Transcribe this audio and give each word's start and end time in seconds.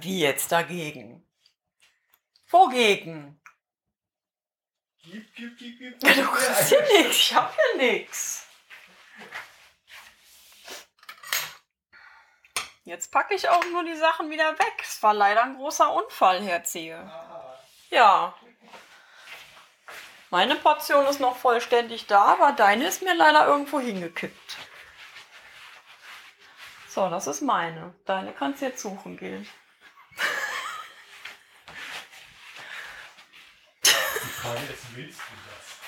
Wie 0.00 0.20
jetzt 0.20 0.52
dagegen? 0.52 1.26
Wogegen? 2.48 3.40
Gib, 5.02 5.34
gib, 5.34 5.58
gib, 5.58 5.78
gib. 5.78 6.02
Ja, 6.02 6.14
du 6.14 6.30
kriegst 6.30 6.70
ja 6.70 6.80
nichts. 6.80 7.16
Ich 7.16 7.34
hab 7.34 7.56
ja 7.56 7.76
nichts. 7.76 8.46
Jetzt 12.84 13.12
packe 13.12 13.34
ich 13.34 13.48
auch 13.48 13.64
nur 13.72 13.84
die 13.84 13.96
Sachen 13.96 14.30
wieder 14.30 14.58
weg. 14.58 14.74
Es 14.82 15.02
war 15.02 15.14
leider 15.14 15.44
ein 15.44 15.56
großer 15.56 15.92
Unfall, 15.92 16.42
Herr 16.42 16.64
Zehe. 16.64 17.10
Ja. 17.90 18.34
Meine 20.30 20.56
Portion 20.56 21.06
ist 21.06 21.20
noch 21.20 21.36
vollständig 21.36 22.06
da, 22.06 22.24
aber 22.24 22.52
deine 22.52 22.86
ist 22.86 23.02
mir 23.02 23.14
leider 23.14 23.46
irgendwo 23.46 23.80
hingekippt. 23.80 24.56
So, 26.88 27.08
das 27.08 27.26
ist 27.26 27.40
meine. 27.40 27.94
Deine 28.04 28.32
kannst 28.32 28.62
du 28.62 28.66
jetzt 28.66 28.82
suchen 28.82 29.16
gehen. 29.16 29.48
Frage 34.42 34.72
ist, 34.72 34.96
willst 34.96 35.20
du 35.20 35.34
das? 35.46 35.78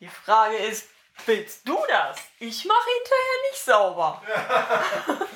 Die 0.00 0.08
Frage 0.08 0.56
ist, 0.56 0.88
willst 1.26 1.68
du 1.68 1.78
das? 1.88 2.16
Ich 2.38 2.64
mache 2.64 2.88
hinterher 2.96 3.42
nicht 3.50 3.62
sauber. 3.62 4.22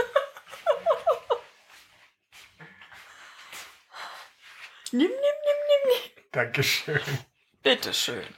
nimm, 4.93 5.11
nimm, 5.11 5.11
nimm, 5.11 5.61
nimm, 5.69 5.83
nimm. 5.91 6.01
Dankeschön. 6.33 7.27
Bitteschön. 7.63 8.35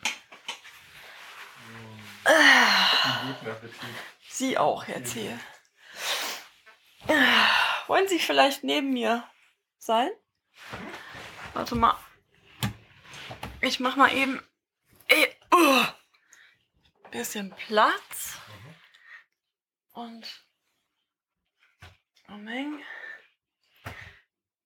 Guten 2.24 3.50
Appetit. 3.50 3.78
Sie 4.28 4.58
auch, 4.58 4.84
Herr 4.88 5.04
Zehe. 5.04 5.38
Wollen 7.86 8.08
Sie 8.08 8.18
vielleicht 8.18 8.64
neben 8.64 8.92
mir 8.92 9.22
sein? 9.78 10.10
Warte 11.52 11.76
mal. 11.76 12.03
Ich 13.64 13.80
mach 13.80 13.96
mal 13.96 14.14
eben 14.14 14.40
eh, 15.08 15.26
uh, 15.54 15.84
bisschen 17.10 17.54
Platz. 17.66 18.36
Und 19.94 20.26
Moment. 22.28 22.82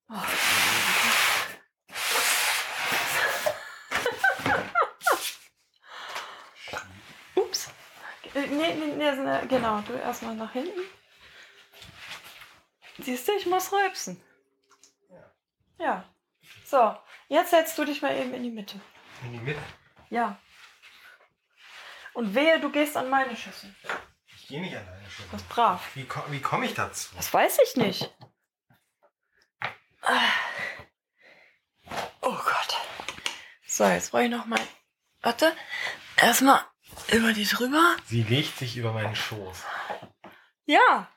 Oh. 0.08 0.14
Ups. 7.36 7.69
Äh, 8.34 8.48
Nee, 8.48 8.74
nee, 8.74 8.96
nee, 8.96 9.12
nee, 9.12 9.46
genau. 9.46 9.80
Du 9.82 9.92
erstmal 9.92 10.34
nach 10.34 10.52
hinten. 10.52 10.80
Siehst 12.98 13.28
du, 13.28 13.32
ich 13.36 13.46
muss 13.46 13.72
rülpsen. 13.72 14.20
Ja. 15.78 16.04
So, 16.66 16.96
jetzt 17.29 17.51
setzt 17.51 17.79
du 17.79 17.84
dich 17.84 18.03
mal 18.03 18.17
eben 18.17 18.34
in 18.34 18.43
die 18.43 18.51
Mitte. 18.51 18.81
In 19.25 19.33
die 19.33 19.39
Mitte. 19.39 19.61
Ja. 20.11 20.39
Und 22.15 22.34
wehe, 22.34 22.59
du 22.61 22.71
gehst 22.71 22.97
an 22.97 23.09
meine 23.11 23.37
Schüssel. 23.37 23.75
Ich 24.37 24.48
gehe 24.48 24.61
nicht 24.61 24.75
alleine 24.77 25.11
schon. 25.11 25.27
Das 25.31 25.43
ist 25.43 25.49
brav. 25.49 25.95
Wie, 25.95 26.05
ko 26.05 26.21
wie 26.29 26.41
komme 26.41 26.67
ich 26.67 26.75
dazu? 26.75 27.15
Das 27.17 27.33
weiß 27.33 27.59
ich 27.65 27.77
nicht. 27.77 28.12
Oh 32.21 32.33
Gott. 32.33 32.77
So, 33.67 33.84
jetzt 33.84 34.11
brauche 34.11 34.25
ich 34.25 34.31
noch 34.31 34.47
mal. 34.47 34.61
Warte. 35.23 35.55
Erstmal 36.17 36.65
über 37.12 37.33
die 37.33 37.45
drüber. 37.45 37.97
Sie 38.06 38.23
legt 38.23 38.59
sich 38.59 38.77
über 38.77 38.93
meinen 38.93 39.15
Schoß. 39.15 39.65
Ja. 40.65 41.09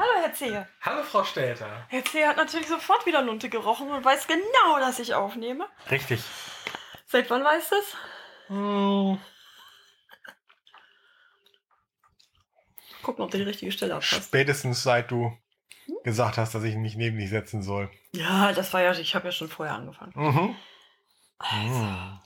Hallo, 0.00 0.22
Herr 0.22 0.32
Zehe. 0.32 0.66
Hallo, 0.80 1.02
Frau 1.02 1.24
Stelter. 1.24 1.84
Herr 1.88 2.02
Zehe 2.06 2.26
hat 2.26 2.38
natürlich 2.38 2.68
sofort 2.68 3.04
wieder 3.04 3.20
Lunte 3.20 3.50
gerochen 3.50 3.90
und 3.90 4.02
weiß 4.02 4.26
genau, 4.26 4.78
dass 4.78 4.98
ich 4.98 5.12
aufnehme. 5.12 5.68
Richtig. 5.90 6.22
Seit 7.06 7.28
wann 7.28 7.44
weiß 7.44 7.68
das? 7.68 7.96
Hm, 8.46 9.20
Gucken, 13.02 13.24
ob 13.24 13.30
du 13.30 13.36
die 13.36 13.44
richtige 13.44 13.72
Stelle 13.72 13.94
abpasst. 13.94 14.28
Spätestens 14.28 14.82
seit 14.82 15.10
du 15.10 15.36
gesagt 16.02 16.38
hast, 16.38 16.54
dass 16.54 16.64
ich 16.64 16.76
mich 16.76 16.96
neben 16.96 17.18
dich 17.18 17.28
setzen 17.28 17.62
soll. 17.62 17.90
Ja, 18.12 18.52
das 18.52 18.72
war 18.72 18.80
ja, 18.80 18.92
ich 18.92 19.14
habe 19.14 19.26
ja 19.26 19.32
schon 19.32 19.48
vorher 19.48 19.74
angefangen. 19.74 20.12
Mhm. 20.14 20.56
Also, 21.38 22.18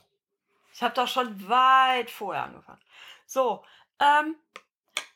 ich 0.72 0.80
habe 0.82 0.94
doch 0.94 1.08
schon 1.08 1.48
weit 1.48 2.08
vorher 2.08 2.44
angefangen. 2.44 2.80
So, 3.26 3.64
ähm, 3.98 4.36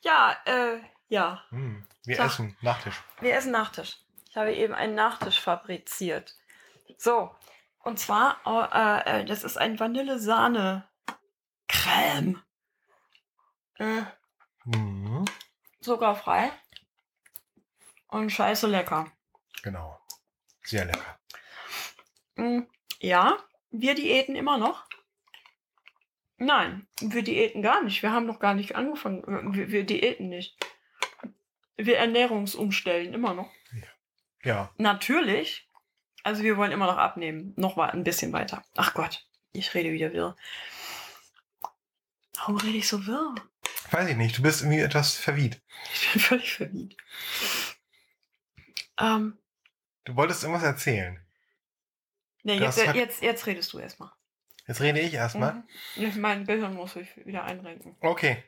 ja, 0.02 0.36
äh, 0.44 0.78
ja, 1.08 1.42
Hm. 1.50 1.86
Wir 2.04 2.16
Sag. 2.16 2.26
essen 2.26 2.56
Nachtisch. 2.62 3.02
wir 3.20 3.34
essen 3.34 3.50
Nachtisch. 3.52 3.98
Ich 4.30 4.36
habe 4.36 4.54
eben 4.54 4.74
einen 4.74 4.94
Nachtisch 4.94 5.40
fabriziert. 5.40 6.36
So, 6.96 7.34
und 7.80 7.98
zwar, 7.98 8.38
äh, 8.46 9.20
äh, 9.20 9.24
das 9.24 9.42
ist 9.44 9.56
ein 9.58 9.78
Vanille-Sahne-Creme. 9.80 12.42
Äh, 13.78 14.02
Mhm. 14.64 15.24
zuckerfrei. 15.80 16.50
Und 18.08 18.30
scheiße 18.30 18.66
lecker. 18.66 19.10
Genau. 19.62 19.98
Sehr 20.62 20.84
lecker. 20.86 21.18
Mm, 22.36 22.62
Ja, 23.00 23.38
wir 23.70 23.94
diäten 23.94 24.34
immer 24.34 24.58
noch. 24.58 24.84
Nein, 26.36 26.88
wir 27.00 27.22
diäten 27.22 27.62
gar 27.62 27.82
nicht. 27.82 28.02
Wir 28.02 28.12
haben 28.12 28.26
noch 28.26 28.40
gar 28.40 28.54
nicht 28.54 28.74
angefangen. 28.76 29.54
Wir, 29.54 29.70
wir 29.70 29.84
diäten 29.84 30.28
nicht. 30.28 30.56
Wir 31.78 31.96
Ernährungsumstellen 31.98 33.14
immer 33.14 33.32
noch. 33.34 33.50
Ja. 34.44 34.72
Natürlich. 34.76 35.68
Also 36.24 36.42
wir 36.42 36.56
wollen 36.56 36.72
immer 36.72 36.86
noch 36.86 36.96
abnehmen. 36.98 37.54
Noch 37.56 37.76
mal 37.76 37.90
ein 37.90 38.04
bisschen 38.04 38.32
weiter. 38.32 38.64
Ach 38.76 38.92
Gott, 38.94 39.26
ich 39.52 39.72
rede 39.74 39.92
wieder 39.92 40.12
wirr. 40.12 40.36
Warum 42.36 42.56
rede 42.58 42.78
ich 42.78 42.88
so 42.88 43.06
wirr? 43.06 43.34
Weiß 43.90 44.08
ich 44.08 44.16
nicht. 44.16 44.36
Du 44.38 44.42
bist 44.42 44.60
irgendwie 44.62 44.80
etwas 44.80 45.14
verwieht. 45.16 45.60
Ich 45.94 46.12
bin 46.12 46.20
völlig 46.22 46.52
verwirrt. 46.54 46.96
Ähm, 48.98 49.38
Du 50.04 50.16
wolltest 50.16 50.42
irgendwas 50.42 50.64
erzählen. 50.64 51.20
nee, 52.42 52.58
jetzt, 52.58 52.86
hat- 52.86 52.96
jetzt, 52.96 53.22
jetzt 53.22 53.46
redest 53.46 53.72
du 53.72 53.78
erstmal. 53.78 54.10
Jetzt 54.66 54.80
rede 54.80 55.00
ich 55.00 55.14
erstmal. 55.14 55.62
Mhm. 55.96 56.20
Mein 56.20 56.44
Gehirn 56.46 56.74
muss 56.74 56.92
sich 56.94 57.08
wieder 57.26 57.44
einrenken. 57.44 57.96
Okay. 58.00 58.42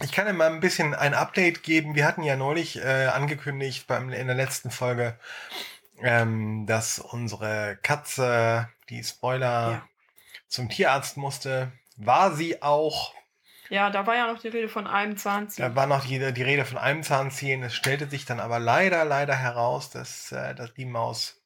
Ich 0.00 0.10
kann 0.12 0.26
dir 0.26 0.32
mal 0.32 0.50
ein 0.50 0.60
bisschen 0.60 0.94
ein 0.94 1.14
Update 1.14 1.62
geben. 1.62 1.94
Wir 1.94 2.06
hatten 2.06 2.22
ja 2.22 2.36
neulich 2.36 2.76
äh, 2.82 3.06
angekündigt 3.06 3.86
beim, 3.86 4.10
in 4.10 4.26
der 4.26 4.36
letzten 4.36 4.70
Folge, 4.70 5.18
ähm, 6.00 6.66
dass 6.66 6.98
unsere 6.98 7.78
Katze, 7.82 8.68
die 8.88 9.04
Spoiler, 9.04 9.70
Ja. 9.70 9.88
zum 10.48 10.68
Tierarzt 10.68 11.16
musste. 11.16 11.72
War 11.96 12.32
sie 12.34 12.62
auch. 12.62 13.14
Ja, 13.68 13.90
da 13.90 14.06
war 14.06 14.16
ja 14.16 14.30
noch 14.30 14.40
die 14.40 14.48
Rede 14.48 14.68
von 14.68 14.86
einem 14.86 15.16
Zahnziehen. 15.16 15.68
Da 15.68 15.76
war 15.76 15.86
noch 15.86 16.04
die, 16.04 16.32
die 16.32 16.42
Rede 16.42 16.64
von 16.64 16.78
einem 16.78 17.02
Zahnziehen. 17.02 17.62
Es 17.62 17.74
stellte 17.74 18.08
sich 18.08 18.24
dann 18.24 18.40
aber 18.40 18.58
leider, 18.58 19.04
leider 19.04 19.36
heraus, 19.36 19.90
dass, 19.90 20.32
äh, 20.32 20.54
dass 20.54 20.74
die 20.74 20.84
Maus 20.86 21.38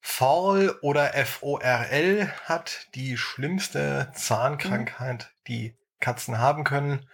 Fall 0.00 0.74
oder 0.82 1.12
FORL 1.24 2.28
hat, 2.44 2.88
die 2.94 3.16
schlimmste 3.16 4.10
Zahnkrankheit, 4.14 5.30
die 5.46 5.74
Katzen 6.02 6.38
haben 6.38 6.64
können. 6.64 7.08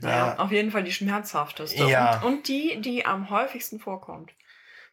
Ja, 0.00 0.36
auf 0.38 0.52
jeden 0.52 0.70
Fall 0.70 0.84
die 0.84 0.92
schmerzhafteste. 0.92 1.84
Ja. 1.84 2.20
Und, 2.20 2.24
und 2.24 2.48
die, 2.48 2.80
die 2.80 3.06
am 3.06 3.30
häufigsten 3.30 3.78
vorkommt. 3.80 4.32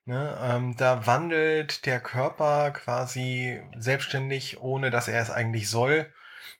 Ne, 0.05 0.37
ähm, 0.41 0.75
da 0.77 1.05
wandelt 1.05 1.85
der 1.85 1.99
Körper 1.99 2.71
quasi 2.71 3.61
selbstständig, 3.77 4.61
ohne 4.61 4.89
dass 4.89 5.09
er 5.09 5.21
es 5.21 5.29
eigentlich 5.29 5.69
soll, 5.69 6.13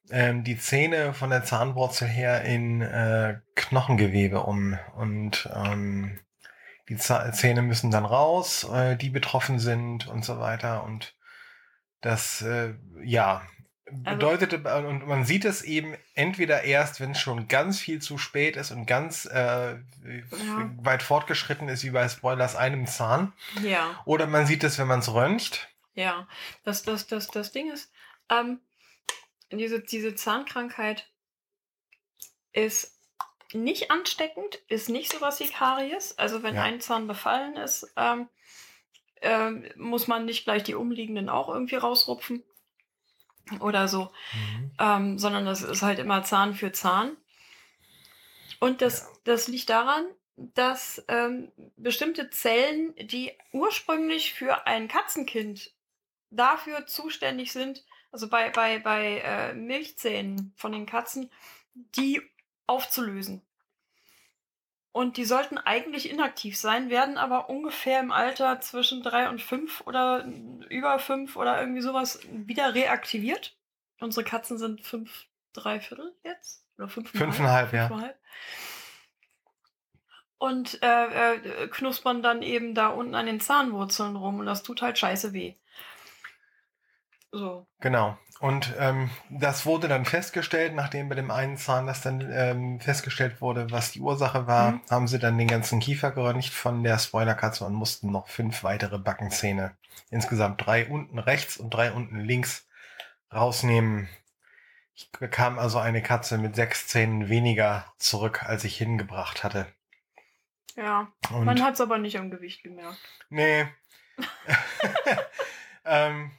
ähm, 0.10 0.44
die 0.44 0.58
Zähne 0.58 1.14
von 1.14 1.30
der 1.30 1.46
Zahnwurzel 1.46 2.10
her 2.10 2.44
in 2.44 2.82
äh, 2.82 3.40
Knochengewebe 3.56 4.42
um. 4.42 4.78
Und 4.96 5.50
ähm, 5.56 6.20
die 6.90 6.98
Zähne 6.98 7.62
müssen 7.62 7.92
dann 7.92 8.06
raus, 8.06 8.66
äh, 8.70 8.98
die 8.98 9.10
betroffen 9.10 9.60
sind 9.60 10.08
und 10.08 10.26
so 10.26 10.40
weiter. 10.40 10.84
Und 10.84 11.16
das, 12.02 12.42
äh, 12.42 12.74
ja, 13.04 13.44
bedeutet, 13.92 14.54
und 14.54 15.08
man 15.08 15.26
sieht 15.26 15.46
es 15.46 15.62
eben 15.62 15.96
entweder 16.14 16.64
erst, 16.64 17.00
wenn 17.00 17.12
es 17.12 17.20
schon 17.20 17.48
ganz 17.48 17.80
viel 17.80 18.02
zu 18.02 18.18
spät 18.18 18.56
ist 18.58 18.72
und 18.72 18.86
ganz 18.86 19.26
äh, 19.26 19.76
weit 20.82 21.04
fortgeschritten 21.04 21.70
ist, 21.70 21.84
wie 21.84 21.92
bei 21.92 22.08
Spoilers 22.10 22.56
einem 22.56 22.86
Zahn. 22.88 23.34
Ja, 23.64 24.02
Oder 24.06 24.28
man 24.28 24.46
sieht 24.46 24.64
es, 24.64 24.78
wenn 24.78 24.88
man 24.88 25.00
es 25.00 25.14
röntgt. 25.14 25.70
ja. 25.94 26.28
Das, 26.64 26.84
das, 26.84 27.08
das, 27.08 27.28
das 27.28 27.52
Ding 27.52 27.72
ist, 27.72 27.92
ähm, 28.30 28.60
diese, 29.52 29.80
diese 29.80 30.16
Zahnkrankheit 30.16 31.10
ist 32.52 32.94
nicht 33.54 33.92
ansteckend, 33.92 34.56
ist 34.68 34.90
nicht 34.90 35.12
sowas 35.12 35.40
wie 35.40 35.48
Karies. 35.48 36.18
Also 36.18 36.44
wenn 36.44 36.56
Ja. 36.56 36.64
ein 36.64 36.82
Zahn 36.82 37.08
befallen 37.08 37.56
ist, 37.56 37.90
ähm, 37.96 38.28
ähm, 39.22 39.66
muss 39.78 40.08
man 40.08 40.26
nicht 40.26 40.44
gleich 40.44 40.64
die 40.64 40.76
umliegenden 40.76 41.30
auch 41.30 41.48
irgendwie 41.48 41.76
rausrupfen 41.78 42.44
oder 43.60 43.88
so. 43.88 44.12
ähm, 44.80 45.18
sondern 45.18 45.46
das 45.46 45.62
ist 45.62 45.82
halt 45.82 46.00
immer 46.00 46.24
Zahn 46.24 46.54
für 46.54 46.72
Zahn. 46.72 47.18
Und 48.60 48.82
das, 48.82 49.02
Ja. 49.02 49.08
das 49.26 49.48
liegt 49.48 49.70
daran, 49.70 50.06
dass 50.36 51.04
ähm, 51.08 51.52
bestimmte 51.78 52.30
Zellen, 52.30 52.94
die 52.96 53.32
ursprünglich 53.54 54.34
für 54.34 54.68
ein 54.68 54.88
Katzenkind 54.88 55.72
dafür 56.30 56.86
zuständig 56.86 57.52
sind, 57.54 57.86
also 58.12 58.30
bei, 58.30 58.50
bei, 58.52 58.80
bei 58.80 59.20
äh, 59.20 59.54
Milchzähnen 59.54 60.54
von 60.56 60.72
den 60.72 60.86
Katzen, 60.86 61.32
die 61.74 62.22
aufzulösen. 62.68 63.42
Und 64.98 65.18
die 65.18 65.26
sollten 65.26 65.60
eigentlich 65.60 66.10
inaktiv 66.10 66.58
sein, 66.58 66.90
werden 66.90 67.20
aber 67.20 67.52
ungefähr 67.52 68.00
im 68.00 68.12
Alter 68.12 68.62
zwischen 68.62 69.04
drei 69.04 69.30
und 69.30 69.40
fünf 69.40 69.82
oder 69.82 70.26
über 70.70 70.98
fünf 70.98 71.36
oder 71.36 71.60
irgendwie 71.60 71.82
sowas 71.82 72.20
wieder 72.32 72.74
reaktiviert. 72.74 73.56
Unsere 74.00 74.24
Katzen 74.24 74.58
sind 74.58 74.82
fünf, 74.82 75.28
drei 75.54 75.80
Viertel 75.80 76.16
jetzt? 76.24 76.66
Oder 76.80 76.90
fünfeinhalb? 76.90 77.32
Fünfeinhalb, 77.32 77.74
ja. 77.74 77.88
Fünfeinhalb. 77.90 78.18
Und 80.40 80.82
äh, 80.82 81.36
äh, 81.36 81.68
knuspern 81.68 82.24
dann 82.24 82.42
eben 82.42 82.74
da 82.74 82.88
unten 82.88 83.14
an 83.14 83.28
den 83.28 83.40
Zahnwurzeln 83.40 84.16
rum 84.16 84.40
und 84.40 84.48
das 84.48 84.64
tut 84.64 84.82
halt 84.82 84.98
scheiße 84.98 85.32
weh. 85.32 85.54
So. 87.32 87.68
Genau. 87.82 88.18
Und 88.40 88.76
ähm, 88.78 89.10
das 89.30 89.66
wurde 89.66 89.88
dann 89.88 90.06
festgestellt, 90.06 90.76
nachdem 90.76 91.10
bei 91.10 91.16
dem 91.16 91.32
einen 91.32 91.58
Zahn 91.58 91.88
das 91.88 92.02
dann 92.02 92.22
ähm, 92.32 92.80
festgestellt 92.80 93.42
wurde, 93.42 93.72
was 93.72 93.92
die 93.92 94.00
Ursache 94.00 94.46
war, 94.46 94.74
Mhm. 94.74 94.82
haben 94.92 95.08
sie 95.08 95.18
dann 95.18 95.38
den 95.40 95.48
ganzen 95.48 95.80
Kiefer 95.80 96.12
geröntgt 96.12 96.50
von 96.50 96.84
der 96.84 97.00
Spoilerkatze 97.00 97.66
und 97.66 97.74
mussten 97.74 98.12
noch 98.12 98.28
fünf 98.28 98.64
weitere 98.64 99.00
Backenzähne, 99.00 99.76
insgesamt 100.12 100.64
drei 100.66 100.86
unten 100.88 101.18
rechts 101.18 101.58
und 101.58 101.72
drei 101.72 101.92
unten 101.92 102.20
links, 102.20 102.68
rausnehmen. 103.34 104.08
Ich 104.94 105.12
bekam 105.12 105.58
also 105.60 105.80
eine 105.80 106.02
Katze 106.04 106.38
mit 106.38 106.56
sechs 106.56 106.88
Zähnen 106.88 107.30
weniger 107.30 107.86
zurück, 107.98 108.44
als 108.44 108.64
ich 108.64 108.78
hingebracht 108.78 109.44
hatte. 109.44 109.68
Ja. 110.76 111.12
Und 111.32 111.46
Man 111.46 111.64
hat 111.64 111.74
es 111.74 111.82
aber 111.82 111.98
nicht 111.98 112.18
am 112.20 112.30
Gewicht 112.30 112.62
gemerkt. 112.64 112.98
Nee. 113.30 113.68
ähm, 115.86 116.32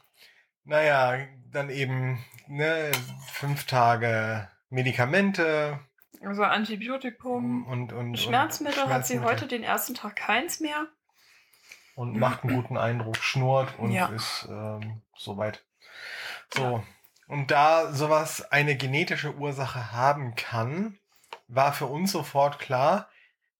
naja, 0.69 1.27
dann 1.51 1.71
eben 1.71 2.25
ne, 2.47 2.93
fünf 3.33 3.65
Tage 3.65 4.49
Medikamente 4.71 5.81
Also 6.23 6.43
Antibiotikum. 6.45 7.67
und, 7.67 7.93
und, 7.93 7.93
und 7.93 8.17
Schmerzmittel 8.19 8.85
hat 8.89 9.07
sie 9.07 9.15
Schmerzmittel 9.15 9.25
heute 9.25 9.47
den 9.49 9.63
ersten 9.63 9.95
Tag 9.95 10.17
keins 10.17 10.61
mehr. 10.61 10.87
und 11.95 12.17
macht 12.17 12.45
einen 12.45 12.55
guten 12.55 12.77
Eindruck, 12.77 13.17
schnurrt 13.17 13.79
und 13.79 13.91
Ja. 13.93 14.07
ist 14.09 14.47
ähm, 14.49 15.03
soweit. 15.17 15.65
So. 16.55 16.85
Und 17.27 17.51
da 17.51 17.93
sowas 17.93 18.53
eine 18.53 18.77
genetische 18.77 19.35
Ursache 19.35 19.93
haben 19.93 20.35
kann, 20.35 20.99
war 21.49 21.73
für 21.73 21.87
uns 21.87 22.13
sofort 22.13 22.59
klar, 22.59 23.09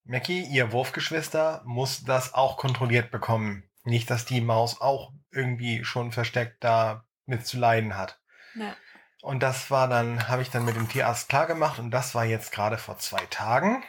Mackie, 0.05 0.41
ihr 0.41 0.71
Wurfgeschwister, 0.71 1.61
muss 1.65 2.03
das 2.03 2.33
auch 2.33 2.57
kontrolliert 2.57 3.11
bekommen. 3.11 3.68
Nicht, 3.83 4.09
dass 4.09 4.25
die 4.25 4.41
Maus 4.41 4.81
auch 4.81 5.13
irgendwie 5.31 5.83
schon 5.83 6.11
versteckt 6.11 6.63
da 6.63 7.05
mit 7.25 7.45
zu 7.45 7.57
leiden 7.57 7.95
hat. 7.95 8.19
Ja. 8.55 8.75
Und 9.21 9.43
das 9.43 9.69
war 9.69 9.87
dann, 9.87 10.27
habe 10.27 10.41
ich 10.41 10.49
dann 10.49 10.65
mit 10.65 10.75
dem 10.75 10.87
Tierarzt 10.87 11.29
klar 11.29 11.45
gemacht 11.45 11.79
und 11.79 11.91
das 11.91 12.15
war 12.15 12.25
jetzt 12.25 12.51
gerade 12.51 12.77
vor 12.77 12.97
zwei 12.97 13.25
Tagen. 13.29 13.83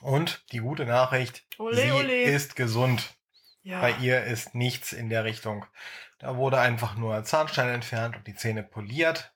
Und 0.00 0.44
die 0.52 0.58
gute 0.58 0.84
Nachricht, 0.86 1.44
Ole, 1.58 1.76
sie 1.76 1.92
ole. 1.92 2.22
ist 2.22 2.56
gesund. 2.56 3.14
Ja. 3.62 3.80
Bei 3.80 3.92
ihr 3.92 4.24
ist 4.24 4.54
nichts 4.54 4.92
in 4.92 5.08
der 5.08 5.24
Richtung. 5.24 5.64
Da 6.18 6.36
wurde 6.36 6.58
einfach 6.58 6.96
nur 6.96 7.22
Zahnstein 7.24 7.68
entfernt 7.68 8.16
und 8.16 8.26
die 8.26 8.34
Zähne 8.34 8.62
poliert. 8.62 9.32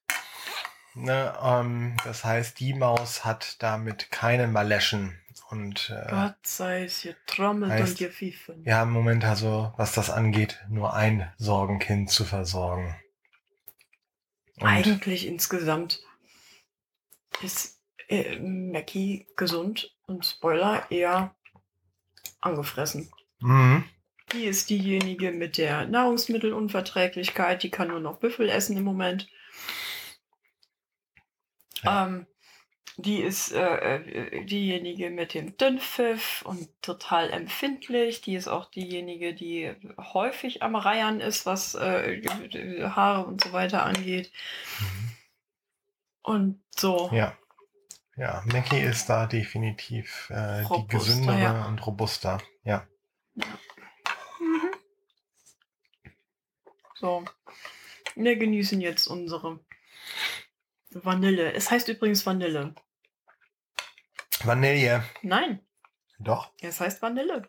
Ne, 0.94 1.32
ähm, 1.42 1.96
das 2.04 2.24
heißt, 2.24 2.58
die 2.58 2.74
Maus 2.74 3.24
hat 3.24 3.62
damit 3.62 4.10
keine 4.10 4.48
Maleschen. 4.48 5.20
Und 5.50 5.90
äh, 5.90 6.10
Gott 6.10 6.36
sei 6.42 6.84
es 6.84 7.02
getrommelt 7.02 7.72
heißt- 7.72 7.90
und 7.90 7.98
gepfiffen. 7.98 8.64
wir 8.64 8.76
haben 8.76 8.88
im 8.88 8.94
Moment 8.94 9.24
also, 9.24 9.72
was 9.78 9.92
das 9.92 10.10
angeht, 10.10 10.62
nur 10.68 10.92
ein 10.92 11.32
Sorgenkind 11.38 12.10
zu 12.10 12.24
versorgen. 12.24 12.94
Und 14.60 14.66
Eigentlich 14.66 15.26
insgesamt 15.26 16.02
ist 17.42 17.80
äh, 18.08 18.38
Mackie 18.40 19.26
gesund 19.36 19.96
und 20.06 20.26
Spoiler 20.26 20.90
eher 20.90 21.34
angefressen. 22.40 23.10
Mhm. 23.40 23.84
Die 24.32 24.44
ist 24.44 24.68
diejenige 24.68 25.32
mit 25.32 25.56
der 25.56 25.86
Nahrungsmittelunverträglichkeit, 25.86 27.62
die 27.62 27.70
kann 27.70 27.88
nur 27.88 28.00
noch 28.00 28.18
Büffel 28.18 28.50
essen 28.50 28.76
im 28.76 28.84
Moment. 28.84 29.28
Ja. 31.82 32.06
Ähm, 32.06 32.26
die 33.00 33.22
ist 33.22 33.52
äh, 33.52 33.98
äh, 33.98 34.44
diejenige 34.44 35.10
mit 35.10 35.32
dem 35.32 35.56
Dünnpfiff 35.56 36.42
und 36.42 36.68
total 36.82 37.30
empfindlich. 37.30 38.22
Die 38.22 38.34
ist 38.34 38.48
auch 38.48 38.68
diejenige, 38.68 39.34
die 39.34 39.72
häufig 39.96 40.64
am 40.64 40.74
Reiern 40.74 41.20
ist, 41.20 41.46
was 41.46 41.76
äh, 41.76 42.20
Haare 42.88 43.24
und 43.24 43.40
so 43.40 43.52
weiter 43.52 43.84
angeht. 43.86 44.32
Und 46.22 46.60
so. 46.76 47.08
Ja. 47.12 47.38
Ja, 48.16 48.42
Mackie 48.46 48.80
ist 48.80 49.08
da 49.08 49.26
definitiv 49.26 50.28
äh, 50.30 50.62
die 50.62 50.66
Robuster, 50.66 50.98
gesündere 50.98 51.40
ja. 51.40 51.66
und 51.68 51.86
robuster. 51.86 52.42
Ja. 52.64 52.84
Mhm. 53.36 54.72
So. 56.96 57.24
Wir 58.16 58.34
genießen 58.34 58.80
jetzt 58.80 59.06
unsere 59.06 59.60
Vanille. 60.90 61.52
Es 61.52 61.70
heißt 61.70 61.86
übrigens 61.86 62.26
Vanille. 62.26 62.74
Vanille. 64.44 65.04
Nein, 65.22 65.60
Doch. 66.18 66.52
es 66.60 66.80
heißt 66.80 67.02
Vanille. 67.02 67.48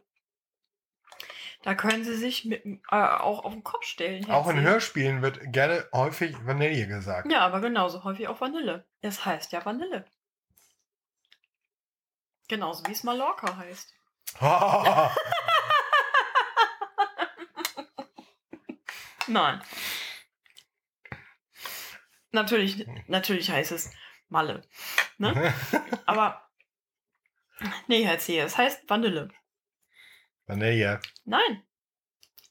Da 1.64 1.76
können 1.76 2.06
Sie 2.06 2.16
sich 2.16 2.46
mit, 2.46 2.66
äh, 2.66 2.80
auch 2.90 3.44
auf 3.44 3.52
den 3.52 3.66
Kopf 3.66 3.84
stellen. 3.84 4.30
Auch 4.32 4.48
in. 4.48 4.62
Hörspielen 4.62 5.22
wird 5.22 5.52
gerne 5.52 5.86
häufig 5.94 6.34
Vanille 6.46 6.88
gesagt. 6.88 7.30
Ja, 7.30 7.42
aber 7.42 7.60
genauso 7.60 8.06
häufig 8.06 8.30
auch 8.30 8.40
Vanille. 8.40 8.86
Es 9.02 9.26
heißt 9.26 9.52
ja 9.52 9.66
Vanille. 9.66 10.06
Genauso 12.48 12.86
wie 12.86 12.94
es 12.94 13.04
Mallorca 13.04 13.58
heißt. 13.58 13.94
Nein. 19.28 19.62
Natürlich, 22.32 22.88
natürlich 23.08 23.50
heißt 23.52 23.72
es 23.72 23.92
Malle. 24.30 24.64
Ne? 25.18 25.54
Aber. 26.06 26.49
Nee, 27.88 28.04
Herr 28.04 28.20
Zehe, 28.20 28.44
es 28.44 28.58
heißt 28.58 28.90
Vanille. 28.90 29.30
Vanille. 30.46 31.00
Nein. 31.26 31.64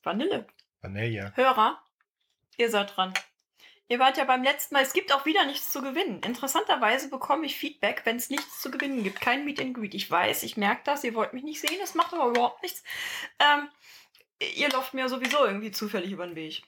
Vanille. 0.02 0.46
Vanille. 0.81 1.32
Hörer, 1.34 1.82
ihr 2.56 2.70
seid 2.70 2.96
dran. 2.96 3.15
Ihr 3.91 3.98
wart 3.98 4.19
ja 4.19 4.24
beim 4.24 4.43
letzten 4.43 4.74
Mal, 4.74 4.82
es 4.82 4.93
gibt 4.93 5.12
auch 5.12 5.24
wieder 5.24 5.46
nichts 5.46 5.72
zu 5.72 5.81
gewinnen. 5.81 6.20
Interessanterweise 6.22 7.08
bekomme 7.08 7.46
ich 7.46 7.56
Feedback, 7.56 8.03
wenn 8.05 8.17
es 8.17 8.29
nichts 8.29 8.60
zu 8.60 8.70
gewinnen 8.70 9.03
gibt. 9.03 9.20
Kein 9.20 9.46
Meet 9.46 9.60
and 9.60 9.74
Greet. 9.74 9.94
Ich 9.94 10.10
weiß, 10.10 10.43
ich 10.43 10.58
merke 10.58 10.82
das, 10.84 11.05
ihr 11.05 11.15
wollt 11.15 11.32
mich 11.32 11.43
nicht 11.43 11.60
sehen, 11.60 11.79
das 11.81 11.94
macht 11.94 12.12
aber 12.12 12.27
überhaupt 12.27 12.62
nichts. 12.62 12.82
Ähm, 13.38 13.69
ihr 14.56 14.69
lauft 14.69 14.93
mir 14.93 15.08
sowieso 15.08 15.44
irgendwie 15.44 15.70
zufällig 15.70 16.12
über 16.12 16.27
den 16.27 16.36
Weg. 16.36 16.62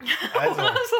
Also, 0.34 0.60
so. 0.60 0.96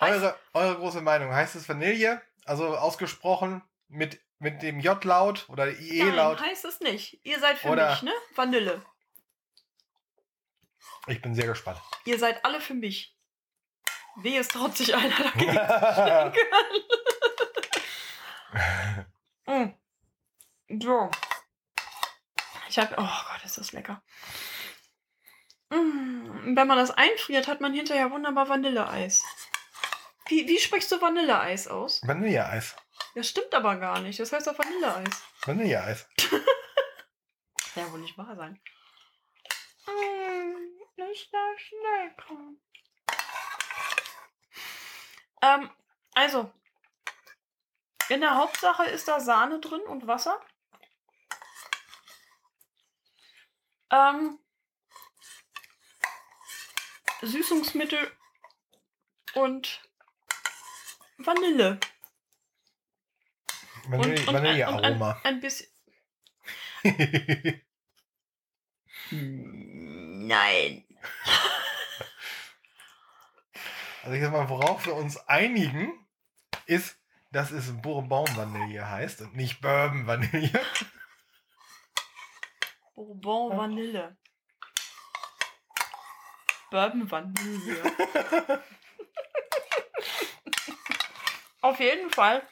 Eure, 0.00 0.38
eure 0.54 0.76
große 0.76 1.00
Meinung. 1.00 1.32
Heißt 1.32 1.54
es 1.54 1.68
Vanille? 1.68 2.20
Also 2.44 2.76
ausgesprochen 2.76 3.62
mit, 3.88 4.20
mit 4.40 4.62
dem 4.62 4.80
J-Laut 4.80 5.48
oder 5.48 5.66
Nein, 5.66 5.76
IE-Laut? 5.80 6.40
heißt 6.40 6.64
es 6.64 6.80
nicht. 6.80 7.20
Ihr 7.24 7.38
seid 7.38 7.58
für 7.58 7.68
Oder- 7.68 7.90
mich, 7.90 8.02
ne? 8.02 8.12
Vanille. 8.34 8.84
Ich 11.06 11.22
bin 11.22 11.34
sehr 11.34 11.46
gespannt. 11.46 11.80
Ihr 12.04 12.18
seid 12.18 12.44
alle 12.44 12.60
für 12.60 12.74
mich. 12.74 13.16
Weh, 14.16 14.36
es 14.36 14.48
traut 14.48 14.76
sich 14.76 14.94
einer 14.94 15.14
dagegen. 15.24 16.34
Mm. 19.46 19.70
So. 20.80 21.10
Ich 22.68 22.78
habe. 22.78 22.94
Oh 22.98 23.02
Gott, 23.02 23.44
ist 23.44 23.58
das 23.58 23.72
lecker. 23.72 24.02
Mm. 25.70 26.54
Wenn 26.56 26.66
man 26.68 26.78
das 26.78 26.90
einfriert, 26.92 27.48
hat 27.48 27.60
man 27.60 27.74
hinterher 27.74 28.10
wunderbar 28.10 28.48
Vanilleeis. 28.48 29.24
Wie, 30.28 30.46
wie 30.46 30.58
sprichst 30.60 30.90
du 30.92 31.00
Vanilleeis 31.00 31.66
aus? 31.68 32.00
Vanilleeis. 32.06 32.76
Das 33.14 33.28
stimmt 33.28 33.54
aber 33.54 33.76
gar 33.76 34.00
nicht. 34.00 34.20
Das 34.20 34.32
heißt 34.32 34.46
doch 34.46 34.58
Vanilleeis. 34.58 35.22
Vanilleeis. 35.44 36.08
Ja 37.76 37.90
wohl 37.92 38.00
nicht 38.00 38.18
wahr 38.18 38.34
sein. 38.34 38.60
Mm, 39.86 41.02
ist 41.12 41.28
das 41.32 41.60
lecker. 41.70 42.36
Ähm, 45.42 45.70
also. 46.14 46.52
In 48.08 48.20
der 48.22 48.34
Hauptsache 48.34 48.86
ist 48.86 49.06
da 49.06 49.20
Sahne 49.20 49.60
drin 49.60 49.82
und 49.82 50.08
Wasser. 50.08 50.40
Ähm, 53.92 54.40
Süßungsmittel 57.22 58.10
und 59.34 59.80
Vanille. 61.18 61.78
Vanille, 63.90 64.20
und, 64.20 64.28
und, 64.28 64.34
Vanillearoma. 64.34 65.20
ein, 65.22 65.34
ein 65.34 65.40
bisschen. 65.40 65.68
Nein. 69.10 70.84
Also 74.02 74.14
ich 74.14 74.22
sag 74.22 74.32
mal, 74.32 74.48
worauf 74.48 74.86
wir 74.86 74.94
uns 74.94 75.16
einigen, 75.28 75.92
ist, 76.66 76.98
dass 77.32 77.50
es 77.50 77.80
Bourbon 77.82 78.26
Vanille 78.36 78.88
heißt 78.88 79.20
und 79.22 79.36
nicht 79.36 79.60
Bourbon 79.60 80.06
Vanille. 80.06 80.60
Bourbon 82.94 83.56
Vanille. 83.56 84.16
Bourbon 86.70 87.10
Vanille. 87.10 87.82
Auf 91.62 91.78
jeden 91.78 92.10
Fall. 92.10 92.42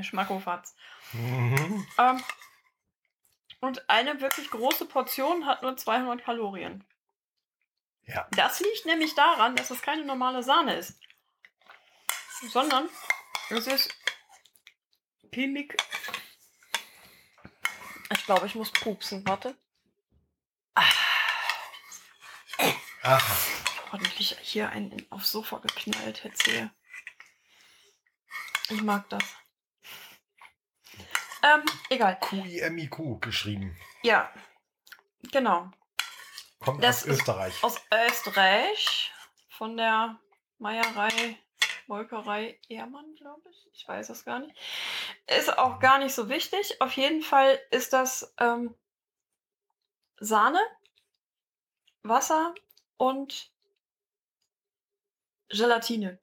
Schmackofatz. 0.00 0.74
Mhm. 1.12 1.86
Ähm, 1.98 2.24
und 3.60 3.88
eine 3.88 4.20
wirklich 4.20 4.50
große 4.50 4.86
Portion 4.86 5.46
hat 5.46 5.62
nur 5.62 5.76
200 5.76 6.24
Kalorien. 6.24 6.84
Ja. 8.04 8.26
Das 8.32 8.60
liegt 8.60 8.86
nämlich 8.86 9.14
daran, 9.14 9.54
dass 9.54 9.70
es 9.70 9.82
keine 9.82 10.04
normale 10.04 10.42
Sahne 10.42 10.74
ist. 10.74 10.98
Sondern 12.48 12.88
es 13.50 13.66
ist 13.68 13.94
Pimik. 15.30 15.76
Ich 18.10 18.24
glaube, 18.26 18.46
ich 18.46 18.54
muss 18.54 18.72
pupsen. 18.72 19.26
Warte. 19.26 19.56
Aha. 23.02 23.20
Ordentlich 23.92 24.36
hier 24.40 24.70
einen 24.70 25.06
aufs 25.10 25.32
Sofa 25.32 25.58
geknallt, 25.58 26.24
hätte 26.24 26.70
Ich 28.68 28.82
mag 28.82 29.08
das. 29.08 29.24
Ähm, 31.42 31.64
egal. 31.90 32.18
Q-I-M-I-Q 32.20 33.18
geschrieben. 33.18 33.76
Ja, 34.02 34.32
genau. 35.32 35.70
Kommt 36.60 36.82
Das 36.82 37.02
aus 37.02 37.08
Österreich. 37.08 37.64
Aus 37.64 37.80
Österreich 37.92 39.12
von 39.48 39.76
der 39.76 40.20
Meierei, 40.58 41.36
Molkerei 41.88 42.60
Ehrmann, 42.68 43.14
glaube 43.16 43.42
ich. 43.50 43.68
Ich 43.72 43.88
weiß 43.88 44.10
es 44.10 44.24
gar 44.24 44.38
nicht. 44.38 44.56
Ist 45.26 45.58
auch 45.58 45.80
gar 45.80 45.98
nicht 45.98 46.14
so 46.14 46.28
wichtig. 46.28 46.80
Auf 46.80 46.92
jeden 46.96 47.22
Fall 47.22 47.60
ist 47.70 47.92
das 47.92 48.32
ähm, 48.38 48.74
Sahne, 50.18 50.60
Wasser 52.04 52.54
und 52.96 53.50
Gelatine. 55.48 56.20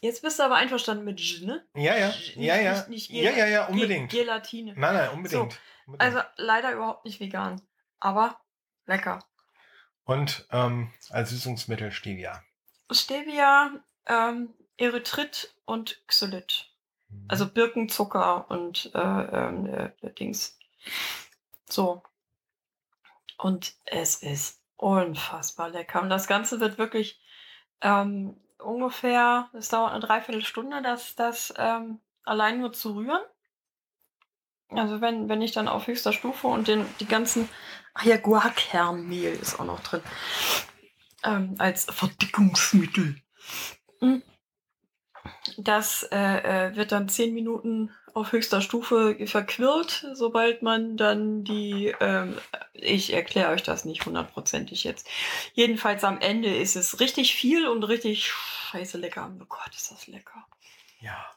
Ja. 0.00 0.08
Jetzt 0.08 0.22
bist 0.22 0.38
du 0.38 0.42
aber 0.42 0.56
einverstanden 0.56 1.04
mit 1.04 1.16
G, 1.18 1.44
ne? 1.46 1.66
Ja, 1.74 1.96
ja. 1.96 2.06
Nicht- 2.08 2.36
Ja, 2.36 2.56
ja. 2.56 2.72
nicht- 2.74 2.88
nicht 2.88 3.10
Ja, 3.10 3.30
Gel- 3.30 3.38
ja, 3.38 3.46
ja, 3.46 3.64
Ge- 3.66 3.72
unbedingt. 3.74 4.10
Gelatine. 4.10 4.74
Nein, 4.76 4.94
nein, 4.94 5.10
unbedingt. 5.10 5.58
unbedingt. 5.86 6.00
Also 6.14 6.26
leider 6.36 6.72
überhaupt 6.72 7.04
nicht 7.04 7.20
vegan. 7.20 7.60
Aber 7.98 8.38
lecker. 8.86 9.24
Und 10.04 10.46
ähm, 10.52 10.92
als 11.10 11.30
Süßungsmittel 11.30 11.90
Stevia. 11.90 12.42
Stevia, 12.90 13.72
ähm, 14.06 14.54
Erythrit 14.76 15.54
und 15.64 16.00
Xylit. 16.06 16.70
Mhm. 17.08 17.24
Also 17.28 17.48
Birkenzucker 17.48 18.48
und 18.50 18.90
äh, 18.94 18.98
ähm, 18.98 19.66
äh, 20.02 20.10
Dings. 20.12 20.58
So. 21.68 22.02
Und 23.38 23.74
es 23.84 24.16
ist 24.22 24.62
unfassbar 24.76 25.70
lecker. 25.70 26.02
Und 26.02 26.10
das 26.10 26.26
Ganze 26.26 26.60
wird 26.60 26.78
wirklich 26.78 27.20
ähm, 27.80 28.36
ungefähr, 28.58 29.48
es 29.52 29.68
dauert 29.68 29.92
eine 29.92 30.00
Dreiviertelstunde, 30.00 30.82
das, 30.82 31.14
das 31.14 31.52
ähm, 31.56 32.00
allein 32.24 32.60
nur 32.60 32.72
zu 32.72 32.94
rühren. 32.94 33.22
Also 34.70 35.00
wenn, 35.00 35.28
wenn 35.28 35.42
ich 35.42 35.52
dann 35.52 35.68
auf 35.68 35.86
höchster 35.86 36.12
Stufe 36.12 36.48
und 36.48 36.68
den, 36.68 36.84
die 36.98 37.06
ganzen, 37.06 37.48
ach 37.94 38.04
ja, 38.04 38.16
Guarkernmehl 38.16 39.32
ist 39.32 39.60
auch 39.60 39.64
noch 39.64 39.80
drin. 39.80 40.02
Ähm, 41.22 41.54
als 41.58 41.84
Verdickungsmittel. 41.84 43.16
Mm. 44.00 44.18
Das 45.56 46.02
äh, 46.12 46.68
äh, 46.68 46.76
wird 46.76 46.92
dann 46.92 47.08
zehn 47.08 47.34
Minuten 47.34 47.94
auf 48.14 48.32
höchster 48.32 48.62
Stufe 48.62 49.16
verquirlt, 49.26 50.06
sobald 50.14 50.62
man 50.62 50.96
dann 50.96 51.44
die, 51.44 51.94
ähm, 52.00 52.38
ich 52.72 53.12
erkläre 53.12 53.50
euch 53.50 53.62
das 53.62 53.84
nicht 53.84 54.06
hundertprozentig 54.06 54.84
jetzt. 54.84 55.06
Jedenfalls 55.52 56.02
am 56.02 56.20
Ende 56.20 56.54
ist 56.54 56.76
es 56.76 56.98
richtig 57.00 57.34
viel 57.34 57.68
und 57.68 57.82
richtig 57.84 58.32
scheiße 58.32 58.96
lecker. 58.98 59.30
Oh 59.40 59.44
Gott, 59.46 59.74
ist 59.74 59.90
das 59.90 60.06
lecker. 60.06 60.46
ja. 61.00 61.30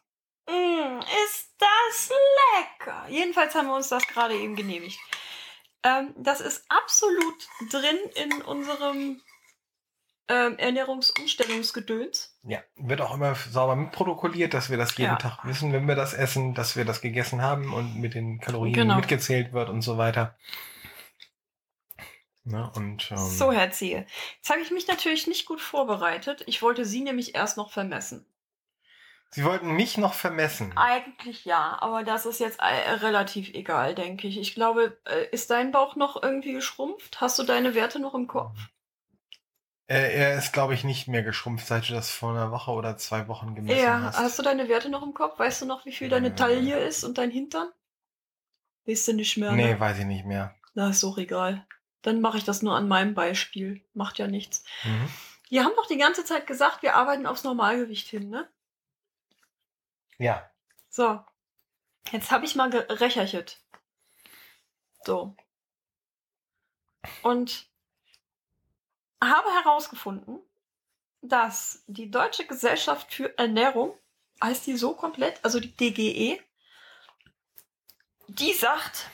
Mm, 0.48 1.00
ist 1.26 1.54
das 1.60 2.12
lecker. 2.56 3.06
Jedenfalls 3.10 3.54
haben 3.54 3.68
wir 3.68 3.76
uns 3.76 3.90
das 3.90 4.08
gerade 4.08 4.36
eben 4.36 4.56
genehmigt. 4.56 5.00
Ähm, 5.84 6.14
das 6.18 6.42
ist 6.42 6.64
absolut 6.70 7.48
drin 7.70 7.98
in 8.16 8.42
unserem 8.42 9.22
ähm, 10.30 10.58
Ernährungsumstellungsgedöns. 10.58 12.38
Ja. 12.44 12.60
Wird 12.78 13.02
auch 13.02 13.14
immer 13.14 13.36
sauber 13.36 13.76
mitprotokolliert, 13.76 14.54
dass 14.54 14.70
wir 14.70 14.78
das 14.78 14.96
jeden 14.98 15.12
Ja. 15.12 15.16
Tag 15.18 15.40
wissen, 15.44 15.74
wenn 15.74 15.88
wir 15.88 15.96
das 15.96 16.14
essen, 16.14 16.54
dass 16.54 16.76
wir 16.76 16.86
das 16.86 17.02
gegessen 17.02 17.42
haben 17.42 17.74
und 17.74 17.96
mit 18.00 18.14
den 18.14 18.40
Kalorien 18.40 18.74
Genau. 18.74 18.96
mitgezählt 18.96 19.52
wird 19.54 19.70
und 19.70 19.82
so 19.82 19.98
weiter. 19.98 20.38
Ne, 22.46 22.72
und, 22.76 23.12
ähm, 23.12 23.18
So, 23.18 23.52
Herr 23.52 23.72
Zehe. 23.72 24.06
Jetzt 24.38 24.50
habe 24.50 24.62
ich 24.62 24.72
mich 24.72 24.88
natürlich 24.88 25.28
nicht 25.28 25.46
gut 25.46 25.62
vorbereitet. 25.62 26.44
Ich 26.48 26.62
wollte 26.62 26.86
Sie 26.86 27.02
nämlich 27.02 27.36
erst 27.36 27.58
noch 27.58 27.72
vermessen. 27.72 28.26
Sie 29.32 29.44
wollten 29.44 29.74
mich 29.74 29.98
noch 30.00 30.16
vermessen. 30.16 30.76
Eigentlich 30.76 31.46
ja, 31.46 31.78
aber 31.82 32.04
das 32.04 32.26
ist 32.26 32.40
jetzt 32.40 32.60
äh, 32.60 32.92
relativ 32.94 33.54
egal, 33.54 33.94
denke 33.94 34.28
ich. 34.28 34.40
Ich 34.40 34.56
glaube, 34.56 34.98
äh, 35.06 35.28
ist 35.32 35.52
dein 35.52 35.72
Bauch 35.72 35.96
noch 35.96 36.24
irgendwie 36.24 36.54
geschrumpft? 36.54 37.22
Hast 37.22 37.38
du 37.38 37.44
deine 37.44 37.76
Werte 37.76 38.00
noch 38.00 38.16
im 38.16 38.28
Kopf? 38.28 38.58
Er 39.92 40.38
ist, 40.38 40.54
glaube 40.54 40.76
ich, 40.76 40.84
nicht 40.84 41.08
mehr 41.08 41.24
geschrumpft, 41.24 41.66
seit 41.66 41.90
du 41.90 41.94
das 41.94 42.12
vor 42.12 42.30
einer 42.32 42.52
Woche 42.52 42.70
oder 42.72 42.96
zwei 42.98 43.28
Wochen 43.28 43.56
gemessen 43.56 43.80
Ja, 43.82 44.02
hast. 44.02 44.20
hast 44.20 44.38
du 44.38 44.44
deine 44.44 44.70
Werte 44.70 44.90
noch 44.90 45.02
im 45.02 45.16
Kopf? 45.16 45.40
Weißt 45.40 45.62
du 45.62 45.66
noch, 45.66 45.86
wie 45.86 45.92
viel 45.92 46.10
deine 46.10 46.28
Äh. 46.28 46.36
Taille 46.36 46.80
ist 46.80 47.04
und 47.04 47.18
dein 47.18 47.32
Hintern? 47.32 47.72
Weißt 48.86 49.08
du 49.08 49.14
nicht 49.14 49.38
mehr? 49.38 49.52
nee, 49.54 49.74
Ne? 49.74 49.80
weiß 49.80 49.98
ich 50.00 50.06
nicht 50.06 50.26
mehr. 50.26 50.56
Na, 50.76 50.90
ist 50.92 51.02
doch 51.02 51.18
egal. 51.18 51.66
Dann 52.04 52.22
mache 52.22 52.38
ich 52.38 52.44
das 52.44 52.62
nur 52.62 52.76
an 52.76 52.88
meinem 52.88 53.16
Beispiel. 53.16 53.84
Macht 53.94 54.20
ja 54.20 54.28
nichts. 54.28 54.64
Mhm. 54.84 55.10
Wir 55.50 55.64
haben 55.64 55.74
doch 55.76 55.88
die 55.88 55.98
ganze 55.98 56.24
Zeit 56.24 56.46
gesagt, 56.46 56.84
wir 56.84 56.96
arbeiten 56.96 57.26
aufs 57.26 57.44
Normalgewicht 57.44 58.08
hin, 58.08 58.30
ne? 58.30 58.48
Ja. 60.20 60.50
So. 60.90 61.20
Jetzt 62.12 62.30
habe 62.30 62.46
ich 62.46 62.56
mal 62.56 62.70
gerechert. 62.70 63.60
So. 65.04 65.36
Und 67.24 67.69
habe 69.22 69.50
herausgefunden, 69.52 70.40
dass 71.22 71.84
die 71.88 72.10
Deutsche 72.10 72.46
Gesellschaft 72.46 73.14
für 73.14 73.38
Ernährung, 73.38 73.98
heißt 74.42 74.68
die 74.68 74.78
so 74.78 74.94
komplett, 74.94 75.44
also 75.44 75.60
die 75.60 75.76
DGE, 75.76 76.42
die 78.28 78.54
sagt, 78.54 79.10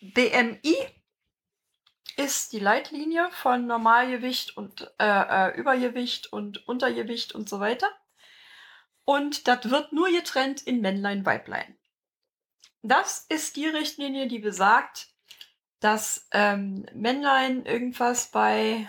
BMI 0.00 0.76
ist 2.16 2.52
die 2.52 2.58
Leitlinie 2.58 3.30
von 3.30 3.66
Normalgewicht 3.66 4.56
und 4.56 4.92
äh, 4.98 5.04
äh, 5.06 5.56
Übergewicht 5.56 6.32
und 6.32 6.66
Untergewicht 6.68 7.32
und 7.32 7.48
so 7.48 7.60
weiter. 7.60 7.88
Und 9.04 9.48
das 9.48 9.70
wird 9.70 9.92
nur 9.92 10.10
getrennt 10.10 10.60
in 10.62 10.80
Männlein, 10.80 11.24
Weiblein. 11.24 11.78
Das 12.82 13.24
ist 13.28 13.56
die 13.56 13.66
Richtlinie, 13.66 14.26
die 14.28 14.38
besagt, 14.38 15.08
dass 15.80 16.26
ähm, 16.32 16.86
Männlein 16.92 17.64
irgendwas 17.64 18.30
bei, 18.30 18.88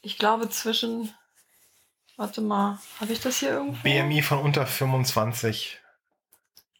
ich 0.00 0.18
glaube 0.18 0.48
zwischen, 0.48 1.14
warte 2.16 2.40
mal, 2.40 2.78
habe 3.00 3.12
ich 3.12 3.20
das 3.20 3.38
hier 3.38 3.50
irgendwo? 3.50 3.82
BMI 3.82 4.22
von 4.22 4.38
unter 4.38 4.66
25 4.66 5.80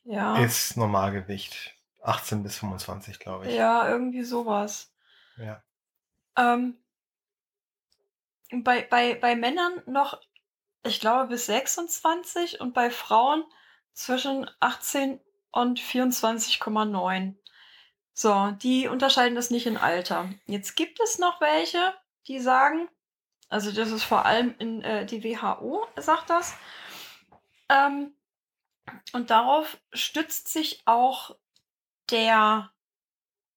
ja, 0.05 0.39
ist 0.39 0.77
Normalgewicht. 0.77 1.75
18 2.03 2.43
bis 2.43 2.59
25, 2.59 3.21
glaube 3.21 3.47
ich. 3.47 3.55
ja, 3.55 3.89
irgendwie 3.89 4.25
sowas. 4.25 4.93
Ja. 5.37 5.63
Ähm, 6.37 6.77
bei, 8.51 8.83
bei, 8.83 9.15
bei 9.15 9.37
Männern 9.37 9.83
noch, 9.87 10.21
ich 10.83 10.99
glaube, 11.01 11.29
bis 11.29 11.47
26 11.47 12.61
und 12.61 12.75
bei 12.75 12.91
Frauen 12.91 13.45
zwischen 13.93 14.51
18 14.59 15.21
und 15.53 15.79
24,9. 15.79 17.35
So, 18.15 18.51
die 18.63 18.89
unterscheiden 18.89 19.35
das 19.35 19.51
nicht 19.51 19.67
in 19.67 19.77
Alter. 19.77 20.29
Jetzt 20.47 20.77
gibt 20.77 21.01
es 21.01 21.19
noch 21.19 21.41
welche, 21.41 21.95
die 22.29 22.41
sagen, 22.41 22.89
also 23.49 23.73
das 23.73 23.91
ist 23.91 24.05
vor 24.05 24.25
allem 24.27 24.55
in 24.59 24.83
äh, 24.83 25.07
die 25.07 25.25
WHO 25.25 25.87
sagt 25.97 26.31
das, 26.31 26.55
ähm, 27.69 28.15
und 29.13 29.31
darauf 29.31 29.79
stützt 29.93 30.49
sich 30.49 30.83
auch 30.87 31.37
der 32.11 32.73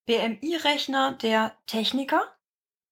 BMI-Rechner 0.05 1.13
der 1.13 1.57
Techniker 1.65 2.21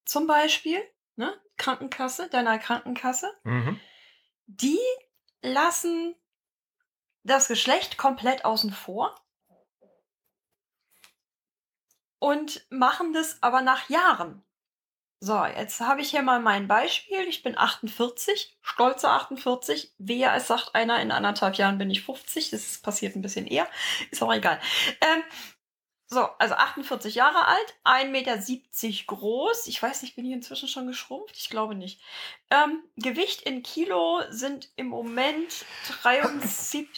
zum 0.04 0.26
Beispiel, 0.26 0.82
ne? 1.16 1.32
Krankenkasse, 1.56 2.28
deiner 2.28 2.58
Krankenkasse, 2.58 3.32
Mhm. 3.44 3.80
die 4.46 4.80
lassen 5.42 6.16
das 7.22 7.46
Geschlecht 7.48 7.96
komplett 7.96 8.44
außen 8.44 8.72
vor 8.72 9.14
und 12.24 12.64
machen 12.70 13.12
das 13.12 13.42
aber 13.42 13.60
nach 13.60 13.90
Jahren. 13.90 14.42
So, 15.20 15.44
jetzt 15.44 15.78
habe 15.80 16.00
ich 16.00 16.08
hier 16.08 16.22
mal 16.22 16.40
mein 16.40 16.68
Beispiel. 16.68 17.20
Ich 17.28 17.42
bin 17.42 17.56
48, 17.56 18.56
stolze 18.62 19.10
48. 19.10 19.92
Wehe, 19.98 20.30
es 20.34 20.46
sagt 20.46 20.74
einer, 20.74 21.02
in 21.02 21.12
anderthalb 21.12 21.56
Jahren 21.56 21.76
bin 21.76 21.90
ich 21.90 22.02
50. 22.02 22.48
Das 22.48 22.78
passiert 22.78 23.14
ein 23.14 23.20
bisschen 23.20 23.46
eher. 23.46 23.68
Ist 24.10 24.22
auch 24.22 24.32
egal. 24.32 24.58
Ähm, 25.02 25.22
so, 26.06 26.20
also 26.38 26.54
48 26.54 27.14
Jahre 27.14 27.46
alt, 27.46 27.74
1,70 27.84 28.06
Meter 28.10 28.38
groß. 29.06 29.66
Ich 29.66 29.82
weiß 29.82 30.00
nicht, 30.00 30.16
bin 30.16 30.24
ich 30.24 30.32
inzwischen 30.32 30.68
schon 30.68 30.86
geschrumpft? 30.86 31.36
Ich 31.36 31.50
glaube 31.50 31.74
nicht. 31.74 32.00
Ähm, 32.50 32.82
Gewicht 32.96 33.42
in 33.42 33.62
Kilo 33.62 34.22
sind 34.30 34.70
im 34.76 34.86
Moment 34.86 35.66
73,4. 36.02 36.88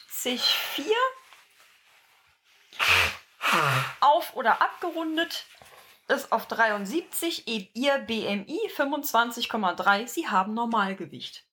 Auf- 4.06 4.34
oder 4.36 4.62
abgerundet 4.62 5.46
ist 6.08 6.30
auf 6.30 6.46
73, 6.46 7.46
ihr 7.75 7.98
BMI 7.98 8.70
25,3. 8.76 10.06
Sie 10.06 10.28
haben 10.28 10.54
Normalgewicht. 10.54 11.44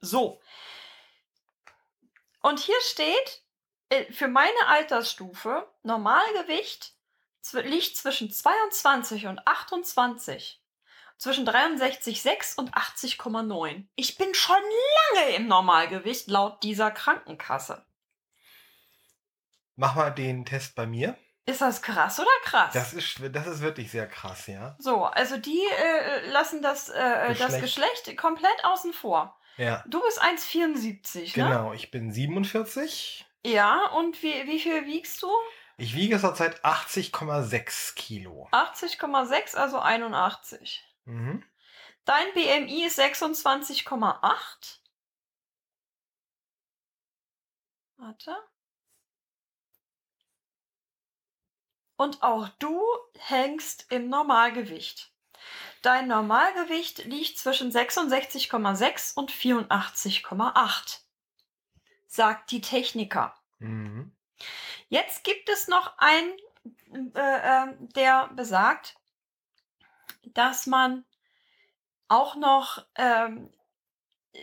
So. 0.00 0.40
Und 2.40 2.60
hier 2.60 2.80
steht, 2.82 3.42
äh, 3.88 4.12
für 4.12 4.28
meine 4.28 4.66
Altersstufe, 4.66 5.68
Normalgewicht 5.82 6.94
liegt 7.52 7.96
zwischen 7.96 8.30
22 8.30 9.26
und 9.26 9.46
28. 9.46 10.60
Zwischen 11.16 11.46
63,6 11.46 12.58
und 12.58 12.74
80,9. 12.74 13.88
Ich 13.96 14.18
bin 14.18 14.34
schon 14.34 14.56
lange 15.14 15.36
im 15.36 15.48
Normalgewicht 15.48 16.28
laut 16.28 16.62
dieser 16.62 16.90
Krankenkasse. 16.90 17.84
Mach 19.76 19.94
mal 19.96 20.10
den 20.10 20.44
Test 20.44 20.74
bei 20.74 20.86
mir. 20.86 21.16
Ist 21.46 21.60
das 21.60 21.82
krass 21.82 22.18
oder 22.18 22.28
krass? 22.42 22.72
Das 22.72 22.94
ist, 22.94 23.20
das 23.32 23.46
ist 23.46 23.60
wirklich 23.60 23.90
sehr 23.90 24.06
krass, 24.06 24.46
ja. 24.46 24.76
So, 24.78 25.04
also 25.04 25.36
die 25.36 25.60
äh, 25.78 26.30
lassen 26.30 26.62
das, 26.62 26.88
äh, 26.88 27.26
Geschlecht. 27.28 27.40
das 27.40 27.60
Geschlecht 27.60 28.16
komplett 28.16 28.64
außen 28.64 28.92
vor. 28.94 29.38
Ja. 29.56 29.84
Du 29.86 30.00
bist 30.00 30.22
1,74, 30.22 31.18
ne? 31.18 31.30
Genau, 31.34 31.72
ich 31.72 31.90
bin 31.90 32.10
47. 32.10 33.26
Ja, 33.44 33.88
und 33.90 34.22
wie, 34.22 34.46
wie 34.46 34.58
viel 34.58 34.86
wiegst 34.86 35.22
du? 35.22 35.30
Ich 35.76 35.94
wiege 35.94 36.18
zurzeit 36.18 36.64
80,6 36.64 37.94
Kilo. 37.94 38.48
80,6, 38.52 39.56
also 39.56 39.80
81. 39.80 40.82
Mhm. 41.04 41.44
Dein 42.04 42.26
BMI 42.32 42.84
ist 42.86 42.98
26,8. 42.98 44.78
Warte. 47.96 48.36
Und 51.96 52.22
auch 52.22 52.48
du 52.58 52.82
hängst 53.18 53.86
im 53.90 54.08
Normalgewicht. 54.08 55.12
Dein 55.82 56.08
Normalgewicht 56.08 57.04
liegt 57.04 57.38
zwischen 57.38 57.70
66,6 57.70 59.14
und 59.14 59.30
84,8 59.30 61.00
sagt 62.14 62.50
die 62.52 62.60
Techniker. 62.60 63.34
Mhm. 63.58 64.12
Jetzt 64.88 65.24
gibt 65.24 65.48
es 65.48 65.68
noch 65.68 65.98
einen, 65.98 66.32
äh, 67.14 67.64
äh, 67.64 67.74
der 67.96 68.28
besagt, 68.28 68.94
dass 70.22 70.66
man 70.66 71.04
auch 72.08 72.36
noch 72.36 72.84
ähm, 72.94 73.50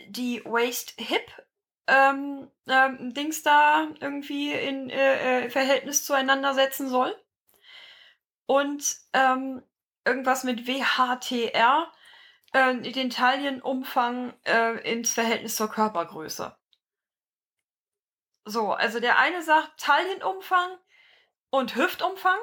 die 0.06 0.44
Waist 0.44 0.94
Hip 0.98 1.30
ähm, 1.86 2.50
ähm, 2.66 3.14
Dings 3.14 3.42
da 3.42 3.88
irgendwie 4.00 4.52
in 4.52 4.90
äh, 4.90 5.46
äh 5.46 5.50
Verhältnis 5.50 6.04
zueinander 6.04 6.54
setzen 6.54 6.88
soll. 6.88 7.16
Und 8.46 8.96
ähm, 9.12 9.62
irgendwas 10.04 10.44
mit 10.44 10.66
WHTR, 10.66 11.92
äh, 12.52 12.92
den 12.92 13.10
Taillenumfang 13.10 14.34
äh, 14.44 14.90
ins 14.90 15.12
Verhältnis 15.12 15.56
zur 15.56 15.70
Körpergröße. 15.70 16.56
So, 18.44 18.72
also 18.72 18.98
der 18.98 19.18
eine 19.18 19.42
sagt 19.42 19.78
Taillenumfang 19.78 20.76
und 21.50 21.76
Hüftumfang, 21.76 22.38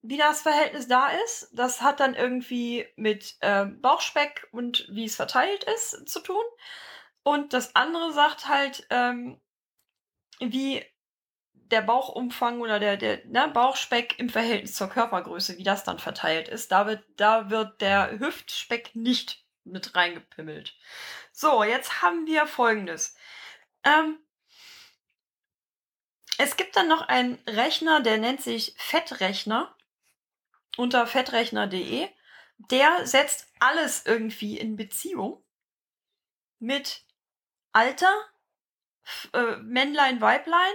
wie 0.00 0.16
das 0.16 0.42
Verhältnis 0.42 0.88
da 0.88 1.08
ist. 1.08 1.50
Das 1.52 1.82
hat 1.82 2.00
dann 2.00 2.14
irgendwie 2.14 2.86
mit 2.96 3.36
äh, 3.40 3.66
Bauchspeck 3.66 4.48
und 4.52 4.86
wie 4.90 5.04
es 5.04 5.16
verteilt 5.16 5.64
ist 5.64 6.08
zu 6.08 6.20
tun. 6.20 6.44
Und 7.22 7.52
das 7.52 7.76
andere 7.76 8.12
sagt 8.12 8.48
halt, 8.48 8.86
ähm, 8.90 9.40
wie 10.40 10.84
der 11.70 11.82
Bauchumfang 11.82 12.60
oder 12.60 12.78
der, 12.78 12.96
der 12.96 13.24
ne, 13.26 13.48
Bauchspeck 13.48 14.18
im 14.18 14.30
Verhältnis 14.30 14.74
zur 14.74 14.88
Körpergröße, 14.88 15.58
wie 15.58 15.64
das 15.64 15.84
dann 15.84 15.98
verteilt 15.98 16.48
ist. 16.48 16.72
Da 16.72 16.86
wird, 16.86 17.04
da 17.16 17.50
wird 17.50 17.80
der 17.80 18.18
Hüftspeck 18.18 18.94
nicht 18.94 19.44
mit 19.64 19.94
reingepimmelt. 19.94 20.76
So, 21.32 21.62
jetzt 21.62 22.02
haben 22.02 22.26
wir 22.26 22.46
folgendes. 22.46 23.16
Ähm, 23.84 24.18
es 26.38 26.56
gibt 26.56 26.76
dann 26.76 26.88
noch 26.88 27.02
einen 27.02 27.38
Rechner, 27.46 28.00
der 28.00 28.18
nennt 28.18 28.42
sich 28.42 28.74
Fettrechner 28.78 29.76
unter 30.76 31.06
fettrechner.de. 31.06 32.08
Der 32.70 33.06
setzt 33.06 33.48
alles 33.60 34.06
irgendwie 34.06 34.58
in 34.58 34.76
Beziehung 34.76 35.44
mit 36.58 37.04
Alter, 37.72 38.12
äh, 39.32 39.56
Männlein, 39.56 40.20
Weiblein, 40.20 40.74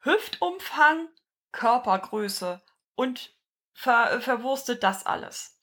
Hüftumfang, 0.00 1.08
Körpergröße 1.52 2.62
und 2.94 3.34
ver 3.72 4.20
verwurstet 4.20 4.82
das 4.82 5.06
alles. 5.06 5.60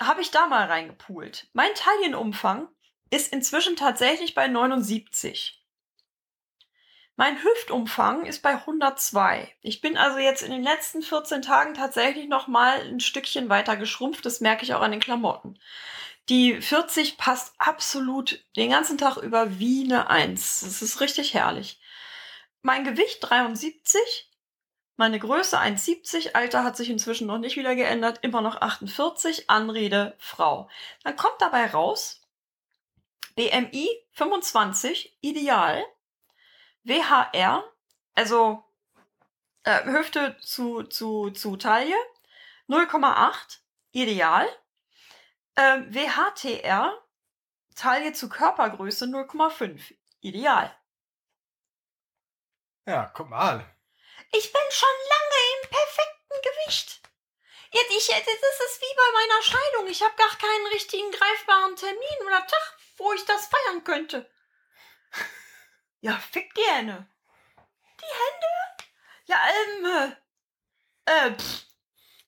Habe 0.00 0.20
ich 0.20 0.30
da 0.30 0.46
mal 0.46 0.66
reingepoolt. 0.66 1.48
Mein 1.52 1.72
Taillenumfang 1.74 2.68
ist 3.10 3.32
inzwischen 3.32 3.76
tatsächlich 3.76 4.34
bei 4.34 4.46
79. 4.46 5.62
Mein 7.18 7.42
Hüftumfang 7.42 8.26
ist 8.26 8.42
bei 8.42 8.52
102. 8.52 9.50
Ich 9.62 9.80
bin 9.80 9.96
also 9.96 10.18
jetzt 10.18 10.42
in 10.42 10.50
den 10.50 10.62
letzten 10.62 11.00
14 11.00 11.40
Tagen 11.40 11.72
tatsächlich 11.72 12.28
noch 12.28 12.46
mal 12.46 12.78
ein 12.82 13.00
Stückchen 13.00 13.48
weiter 13.48 13.76
geschrumpft. 13.76 14.26
Das 14.26 14.42
merke 14.42 14.64
ich 14.64 14.74
auch 14.74 14.82
an 14.82 14.90
den 14.90 15.00
Klamotten. 15.00 15.58
Die 16.28 16.60
40 16.60 17.16
passt 17.16 17.54
absolut 17.56 18.44
den 18.56 18.70
ganzen 18.70 18.98
Tag 18.98 19.16
über 19.16 19.58
wie 19.58 19.84
eine 19.84 20.10
1. 20.10 20.60
Das 20.60 20.82
ist 20.82 21.00
richtig 21.00 21.32
herrlich. 21.32 21.80
Mein 22.66 22.82
Gewicht 22.82 23.18
73. 23.20 24.28
Meine 24.96 25.20
Größe 25.20 25.56
1,70. 25.56 26.32
Alter 26.32 26.64
hat 26.64 26.76
sich 26.76 26.90
inzwischen 26.90 27.28
noch 27.28 27.38
nicht 27.38 27.56
wieder 27.56 27.76
geändert. 27.76 28.18
Immer 28.22 28.40
noch 28.40 28.60
48. 28.60 29.48
Anrede 29.48 30.16
Frau. 30.18 30.68
Dann 31.04 31.14
kommt 31.14 31.40
dabei 31.40 31.66
raus 31.66 32.22
BMI 33.36 33.88
25. 34.14 35.16
Ideal. 35.20 35.84
WHR, 36.82 37.62
also 38.16 38.64
äh, 39.62 39.84
Hüfte 39.84 40.36
zu, 40.40 40.82
zu, 40.82 41.30
zu 41.30 41.56
Taille, 41.56 41.94
0,8, 42.68 43.60
ideal. 43.92 44.48
Äh, 45.54 45.82
WHTR, 45.88 47.00
Taille 47.76 48.12
zu 48.12 48.28
Körpergröße 48.28 49.04
0,5, 49.04 49.94
ideal. 50.20 50.76
Ja, 52.86 53.10
guck 53.14 53.28
mal. 53.28 53.64
Ich 54.32 54.52
bin 54.52 54.62
schon 54.70 54.88
lange 55.08 55.62
im 55.62 55.70
perfekten 55.70 56.40
Gewicht. 56.42 57.02
Jetzt, 57.72 57.90
ich, 57.90 58.06
das 58.06 58.60
ist 58.66 58.80
wie 58.80 58.96
bei 58.96 59.12
meiner 59.12 59.42
Scheidung. 59.42 59.86
Ich 59.88 60.02
habe 60.02 60.14
gar 60.14 60.36
keinen 60.38 60.66
richtigen 60.68 61.10
greifbaren 61.10 61.74
Termin 61.76 62.26
oder 62.26 62.46
Tag, 62.46 62.78
wo 62.96 63.12
ich 63.12 63.24
das 63.24 63.48
feiern 63.48 63.82
könnte. 63.82 64.30
Ja, 66.00 66.16
fick 66.18 66.54
gerne. 66.54 67.08
Die 68.00 68.04
Hände? 68.04 68.46
Ja, 69.24 69.40
ähm, 69.48 70.16
äh, 71.06 71.34
pff. 71.36 71.65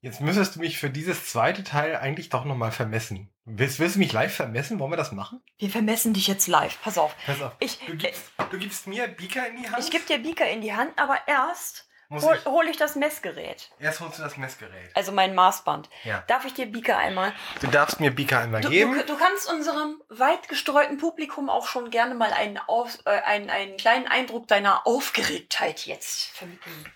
Jetzt 0.01 0.21
müsstest 0.21 0.55
du 0.55 0.61
mich 0.61 0.79
für 0.79 0.91
dieses 0.91 1.27
zweite 1.27 1.65
Teil 1.65 1.97
eigentlich 1.97 2.29
doch 2.29 2.45
nochmal 2.45 2.71
vermessen. 2.71 3.31
Willst, 3.45 3.81
willst 3.81 3.97
du 3.97 3.99
mich 3.99 4.13
live 4.13 4.33
vermessen? 4.33 4.79
Wollen 4.79 4.93
wir 4.93 4.97
das 4.97 5.11
machen? 5.11 5.43
Wir 5.59 5.71
vermessen 5.71 6.15
dich 6.15 6.29
jetzt 6.29 6.47
live. 6.47 6.81
Pass 6.83 6.99
auf. 6.99 7.17
Pass 7.27 7.43
auf. 7.43 7.53
Ich, 7.59 7.79
du, 7.81 7.97
gibst, 7.97 8.31
äh, 8.39 8.45
du 8.51 8.59
gibst 8.59 8.87
mir 8.87 9.09
Beaker 9.09 9.49
in 9.49 9.57
die 9.57 9.69
Hand? 9.69 9.83
Ich 9.83 9.91
gebe 9.91 10.05
dir 10.05 10.19
Beaker 10.19 10.49
in 10.49 10.61
die 10.61 10.73
Hand, 10.73 10.93
aber 10.97 11.19
erst 11.27 11.89
muss 12.11 12.23
hol, 12.23 12.37
ich, 12.37 12.45
hol 12.47 12.67
ich 12.69 12.77
das 12.77 12.95
Messgerät. 12.95 13.71
Erst 13.81 14.01
holst 14.01 14.19
du 14.19 14.23
das 14.23 14.37
Messgerät. 14.37 14.95
Also 14.95 15.11
mein 15.11 15.35
Maßband. 15.35 15.91
Ja. 16.05 16.23
Darf 16.29 16.45
ich 16.45 16.55
dir 16.55 16.67
Beaker 16.67 16.97
einmal? 16.97 17.33
Du 17.61 17.67
darfst 17.67 17.99
mir 17.99 18.15
Beaker 18.15 18.39
einmal 18.39 18.61
du, 18.61 18.71
geben. 18.71 18.95
Du, 18.95 19.05
du, 19.05 19.17
kannst 19.17 19.51
unserem 19.51 20.01
weit 20.09 20.49
gestreuten 20.49 20.97
Publikum 20.99 21.51
auch 21.51 21.67
schon 21.67 21.91
gerne 21.91 22.15
mal 22.15 22.33
einen, 22.33 22.57
auf, 22.57 22.99
äh, 23.05 23.11
einen, 23.11 23.51
einen 23.51 23.77
kleinen 23.77 24.07
Eindruck 24.07 24.47
deiner 24.47 24.87
Aufgeregtheit 24.87 25.87
jetzt 25.87 26.29
vermitteln. 26.29 26.87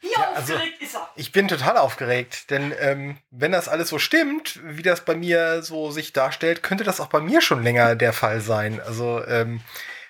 Wie 0.00 0.12
ja, 0.12 0.32
also 0.32 0.54
aufgeregt 0.54 0.80
also, 0.80 0.84
ist 0.84 0.94
er? 0.94 1.10
Ich 1.16 1.32
bin 1.32 1.48
total 1.48 1.76
aufgeregt, 1.76 2.50
denn 2.50 2.72
ähm, 2.78 3.18
wenn 3.30 3.52
das 3.52 3.68
alles 3.68 3.88
so 3.88 3.98
stimmt, 3.98 4.60
wie 4.62 4.82
das 4.82 5.04
bei 5.04 5.14
mir 5.14 5.62
so 5.62 5.90
sich 5.90 6.12
darstellt, 6.12 6.62
könnte 6.62 6.84
das 6.84 7.00
auch 7.00 7.08
bei 7.08 7.20
mir 7.20 7.40
schon 7.40 7.62
länger 7.62 7.96
der 7.96 8.12
Fall 8.12 8.40
sein. 8.40 8.80
Also 8.80 9.24
ähm, 9.26 9.60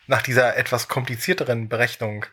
nach 0.06 0.22
dieser 0.22 0.56
etwas 0.56 0.88
komplizierteren 0.88 1.68
Berechnung, 1.68 2.26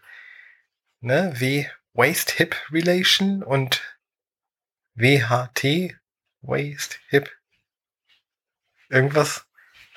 ne, 1.00 1.34
W 1.36 1.66
Waist 1.94 2.32
Hip 2.32 2.58
Relation 2.72 3.42
und 3.42 3.82
WHT 4.96 5.96
Waist 6.42 7.00
Hip 7.08 7.32
irgendwas. 8.90 9.46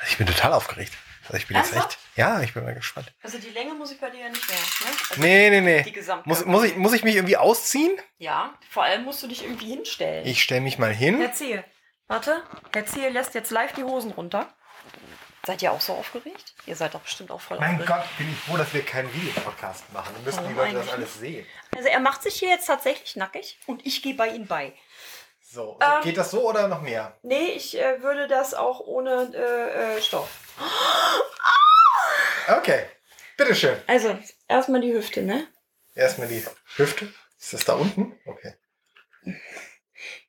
Ich 0.08 0.16
bin 0.16 0.26
total 0.26 0.52
aufgeregt. 0.52 0.92
Also 1.28 1.36
ich 1.38 1.46
bin 1.46 1.56
jetzt 1.56 1.72
Ernsthaft? 1.72 1.98
echt. 1.98 2.16
Ja, 2.18 2.40
ich 2.40 2.52
bin 2.54 2.64
mal 2.64 2.74
gespannt. 2.74 3.12
Also 3.22 3.38
die 3.38 3.50
Länge 3.50 3.74
muss 3.74 3.92
ich 3.92 4.00
bei 4.00 4.10
dir 4.10 4.20
ja 4.20 4.28
nicht 4.28 4.48
mehr, 4.48 4.58
ne? 4.58 4.96
Also 5.10 5.20
Nee, 5.22 5.50
nee, 5.50 5.60
nee. 5.60 5.82
Die 5.82 5.92
Gesamtkörper. 5.92 6.28
Muss, 6.28 6.44
muss, 6.46 6.64
ich, 6.64 6.76
muss 6.76 6.92
ich 6.94 7.04
mich 7.04 7.16
irgendwie 7.16 7.36
ausziehen? 7.36 7.96
Ja, 8.18 8.54
vor 8.70 8.82
allem 8.84 9.04
musst 9.04 9.22
du 9.22 9.26
dich 9.28 9.44
irgendwie 9.44 9.68
hinstellen. 9.68 10.26
Ich 10.26 10.42
stelle 10.42 10.60
mich 10.62 10.78
mal 10.78 10.92
hin. 10.92 11.20
Erzähl. 11.22 11.64
Warte, 12.06 12.42
Erzähl 12.72 13.12
lässt 13.12 13.34
jetzt 13.34 13.50
live 13.50 13.72
die 13.74 13.84
Hosen 13.84 14.10
runter. 14.12 14.48
Seid 15.46 15.62
ihr 15.62 15.72
auch 15.72 15.80
so 15.80 15.92
aufgeregt? 15.94 16.54
Ihr 16.66 16.76
seid 16.76 16.94
doch 16.94 17.00
bestimmt 17.00 17.30
auch 17.30 17.40
voll 17.40 17.58
Mein 17.58 17.80
aufgeregt. 17.80 17.88
Gott, 17.88 18.18
bin 18.18 18.30
ich 18.30 18.38
froh, 18.38 18.56
dass 18.56 18.74
wir 18.74 18.82
keinen 18.84 19.12
Videopodcast 19.14 19.92
machen. 19.92 20.12
Dann 20.14 20.24
müssen 20.24 20.48
die 20.48 20.56
Warum 20.56 20.72
Leute 20.74 20.86
das 20.86 20.92
alles 20.94 21.18
sehen. 21.18 21.46
Also 21.76 21.88
er 21.88 22.00
macht 22.00 22.22
sich 22.22 22.34
hier 22.34 22.48
jetzt 22.48 22.66
tatsächlich 22.66 23.16
nackig 23.16 23.58
und 23.66 23.86
ich 23.86 24.02
gehe 24.02 24.14
bei 24.14 24.28
ihm 24.28 24.46
bei. 24.46 24.72
So, 25.40 25.78
Ähm, 25.80 26.02
geht 26.02 26.18
das 26.18 26.30
so 26.30 26.46
oder 26.46 26.68
noch 26.68 26.82
mehr? 26.82 27.16
Nee, 27.22 27.52
ich 27.56 27.78
äh, 27.78 28.02
würde 28.02 28.28
das 28.28 28.52
auch 28.52 28.80
ohne 28.80 29.30
äh, 29.34 29.96
äh, 29.96 30.02
Stoff. 30.02 30.28
Okay, 32.48 32.86
bitteschön. 33.36 33.78
Also, 33.86 34.18
erstmal 34.48 34.80
die 34.80 34.92
Hüfte, 34.92 35.22
ne? 35.22 35.46
Erstmal 35.94 36.28
die 36.28 36.42
Hüfte. 36.76 37.12
Ist 37.38 37.52
das 37.52 37.64
da 37.64 37.74
unten? 37.74 38.18
Okay. 38.24 38.54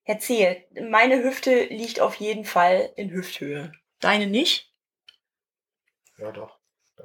Erzähl. 0.04 0.66
Meine 0.90 1.24
Hüfte 1.24 1.66
liegt 1.66 2.00
auf 2.00 2.16
jeden 2.16 2.44
Fall 2.46 2.92
in 2.96 3.10
Hüfthöhe. 3.12 3.72
Deine 4.00 4.28
nicht? 4.28 4.74
Ja, 6.18 6.32
doch. 6.32 6.58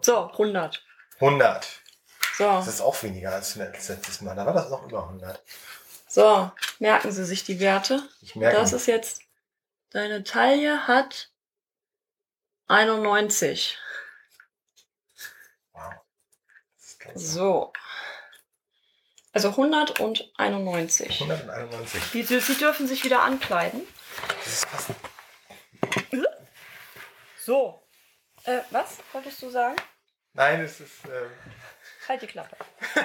So, 0.03 0.29
100. 0.31 0.83
100. 1.21 1.83
So, 2.37 2.45
Das 2.45 2.67
ist 2.67 2.81
auch 2.81 3.01
weniger 3.03 3.33
als 3.33 3.55
letztes 3.55 4.21
Mal. 4.21 4.35
Da 4.35 4.45
war 4.45 4.55
das 4.55 4.69
noch 4.71 4.83
über 4.83 5.05
100. 5.05 5.41
so, 6.09 6.51
merken 6.81 7.13
Sie 7.13 7.25
sich 7.25 7.45
die 7.45 7.61
Werte. 7.61 8.03
Ich 8.23 8.35
merke. 8.35 8.57
Das 8.57 8.73
ist 8.73 8.87
jetzt, 8.87 9.23
deine 9.91 10.25
Taille 10.25 10.89
hat 10.89 11.31
91. 12.66 13.79
wow. 15.72 15.92
So. 17.14 17.72
Also 19.33 19.48
191. 19.50 21.20
191. 21.22 22.03
Sie, 22.27 22.40
Sie 22.40 22.55
dürfen 22.57 22.87
sich 22.87 23.05
wieder 23.05 23.22
ankleiden. 23.22 23.87
Das 24.38 24.46
ist 24.46 24.66
fast. 24.66 24.90
So. 27.38 27.83
Äh, 28.44 28.61
was 28.70 28.98
wolltest 29.12 29.42
du 29.42 29.50
sagen? 29.50 29.77
Nein, 30.35 30.61
es 30.61 30.81
ist. 30.81 31.05
ähm, 31.07 31.31
Halt 32.09 32.22
die 32.22 32.27
Klappe. 32.27 32.57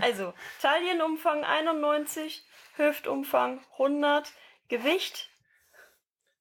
also, 0.00 0.32
Taillenumfang 0.60 1.44
91, 1.44 2.44
Hüftumfang 2.76 3.64
100, 3.72 4.32
Gewicht 4.68 5.28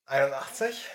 81. 0.06 0.86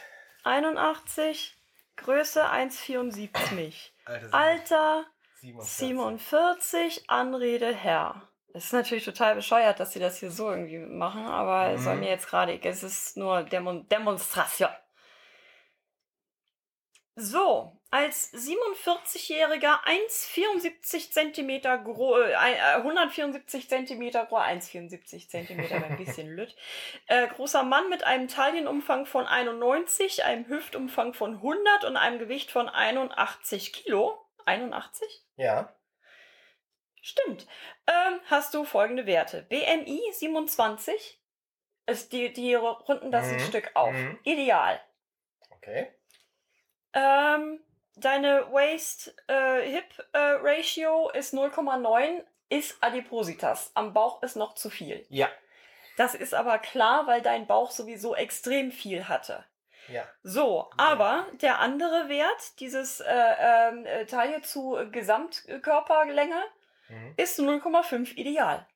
81, 0.45 1.57
Größe 1.97 2.49
1,74. 2.49 3.91
Alter, 4.05 4.35
Alter 4.35 5.07
47. 5.41 5.89
47, 5.89 7.11
Anrede 7.11 7.75
Herr. 7.75 8.29
Es 8.53 8.65
ist 8.67 8.73
natürlich 8.73 9.05
total 9.05 9.37
bescheuert, 9.37 9.79
dass 9.79 9.93
sie 9.93 10.01
das 10.01 10.19
hier 10.19 10.31
so 10.31 10.51
irgendwie 10.51 10.79
machen, 10.79 11.25
aber 11.27 11.73
es 11.73 11.85
soll 11.85 11.95
Mhm. 11.95 12.01
mir 12.01 12.09
jetzt 12.11 12.27
gerade, 12.29 12.59
es 12.63 12.83
ist 12.83 13.17
nur 13.17 13.43
Demon 13.45 13.89
Demonstration. 13.89 14.71
So, 17.17 17.80
als 17.91 18.33
47-jähriger 18.33 19.83
1,74 19.85 21.11
Zentimeter 21.11 21.77
groß, 21.79 22.21
äh, 22.21 22.33
äh, 22.33 22.77
174 22.77 23.69
Zentimeter 23.69 24.27
groß, 24.27 24.41
1,74 24.43 25.29
Zentimeter, 25.29 25.77
ein 25.83 25.97
bisschen 25.97 26.29
lütt, 26.37 26.57
äh, 27.09 27.27
großer 27.29 27.63
Mann 27.65 27.89
mit 27.89 28.05
einem 28.05 28.29
Taillenumfang 28.29 29.07
von 29.07 29.27
91, 29.27 30.25
einem 30.25 30.47
Hüftumfang 30.47 31.15
von 31.15 31.35
100 31.37 31.85
und 31.85 31.97
einem 31.97 32.19
Gewicht 32.19 32.51
von 32.51 32.69
81 32.69 33.73
Kilo. 33.73 34.25
81? 34.47 35.25
Ja. 35.37 35.75
Stimmt. 37.03 37.47
Ähm, 37.87 38.21
hast 38.27 38.55
du 38.55 38.65
folgende 38.65 39.07
Werte. 39.07 39.43
BMI 39.49 40.01
27. 40.13 41.21
Ist 41.87 42.13
die, 42.13 42.33
die 42.33 42.55
runden 42.55 43.11
das 43.11 43.27
ein 43.27 43.37
Mhm, 43.37 43.41
Stück 43.41 43.71
auf. 43.75 43.93
mhm. 43.93 44.19
Ideal. 44.23 44.81
Okay. 45.51 45.93
Ähm, 46.93 47.61
deine 48.05 48.47
Waist-Hip-Ratio 48.53 51.11
ist 51.11 51.35
0,9, 51.35 52.23
ist 52.49 52.77
Adipositas. 52.83 53.71
Am 53.75 53.93
Bauch 53.93 54.23
ist 54.23 54.37
noch 54.37 54.55
zu 54.55 54.71
viel. 54.71 55.05
Ja. 55.09 55.29
Das 55.97 56.15
ist 56.15 56.35
aber 56.35 56.59
klar, 56.59 57.07
weil 57.07 57.23
dein 57.23 57.47
Bauch 57.47 57.71
sowieso 57.71 58.15
extrem 58.15 58.71
viel 58.73 59.09
hatte. 59.09 59.45
Ja. 59.89 60.05
So, 60.23 60.71
aber 60.77 61.27
der 61.41 61.59
andere 61.59 62.09
Wert, 62.09 62.61
dieses 62.61 63.01
äh, 63.01 63.35
ähm, 63.39 63.85
äh, 63.87 64.07
Taille 64.07 64.43
zu 64.43 64.79
Gesamtkörperlänge, 64.91 66.43
Mhm. 66.89 67.15
ist 67.17 67.39
0,5 67.39 68.17
ideal. 68.17 68.67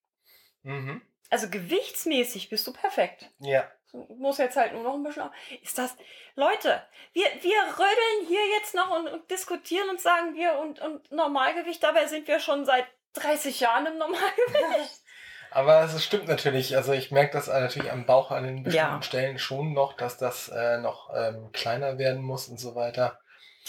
Mhm. 0.63 1.03
Also 1.31 1.51
gewichtsmäßig 1.51 2.49
bist 2.49 2.65
du 2.65 2.73
perfekt. 2.73 3.29
Ja. 3.41 3.69
Du 3.95 4.15
musst 4.19 4.41
jetzt 4.41 4.57
halt 4.57 4.73
nur 4.73 4.83
noch 4.83 4.95
ein 4.95 5.05
bisschen. 5.05 5.23
auf- 5.23 5.31
Ist 5.63 5.79
das. 5.79 5.97
Leute, 6.35 6.83
wir, 7.13 7.25
wir 7.41 7.63
rödeln 7.79 8.27
hier 8.27 8.45
jetzt 8.59 8.75
noch 8.75 8.91
und, 8.91 9.07
und 9.09 9.31
diskutieren 9.31 9.89
und 9.89 10.01
sagen 10.01 10.35
wir 10.35 10.59
und, 10.59 10.81
und 10.81 11.13
Normalgewicht, 11.13 11.81
dabei 11.83 12.07
sind 12.07 12.27
wir 12.27 12.41
schon 12.41 12.65
seit 12.65 12.87
30 13.15 13.61
Jahren 13.61 13.87
im 13.87 13.99
Normalgewicht. 13.99 15.01
Aber 15.53 15.85
es 15.85 16.05
stimmt 16.05 16.27
natürlich. 16.27 16.75
Also 16.77 16.93
ich 16.93 17.13
merke 17.13 17.35
das 17.35 17.47
natürlich 17.47 17.93
am 17.93 18.05
Bauch 18.07 18.33
an 18.33 18.43
den 18.43 18.65
bestimmten 18.65 18.95
Ja. 18.97 19.03
Stellen 19.03 19.39
schon 19.39 19.73
noch, 19.73 19.93
dass 19.93 20.19
das 20.19 20.49
äh, 20.49 20.79
noch 20.79 21.11
ähm, 21.15 21.51
kleiner 21.53 21.97
werden 21.97 22.23
muss 22.23 22.49
und 22.49 22.59
so 22.59 22.75
weiter. 22.75 23.21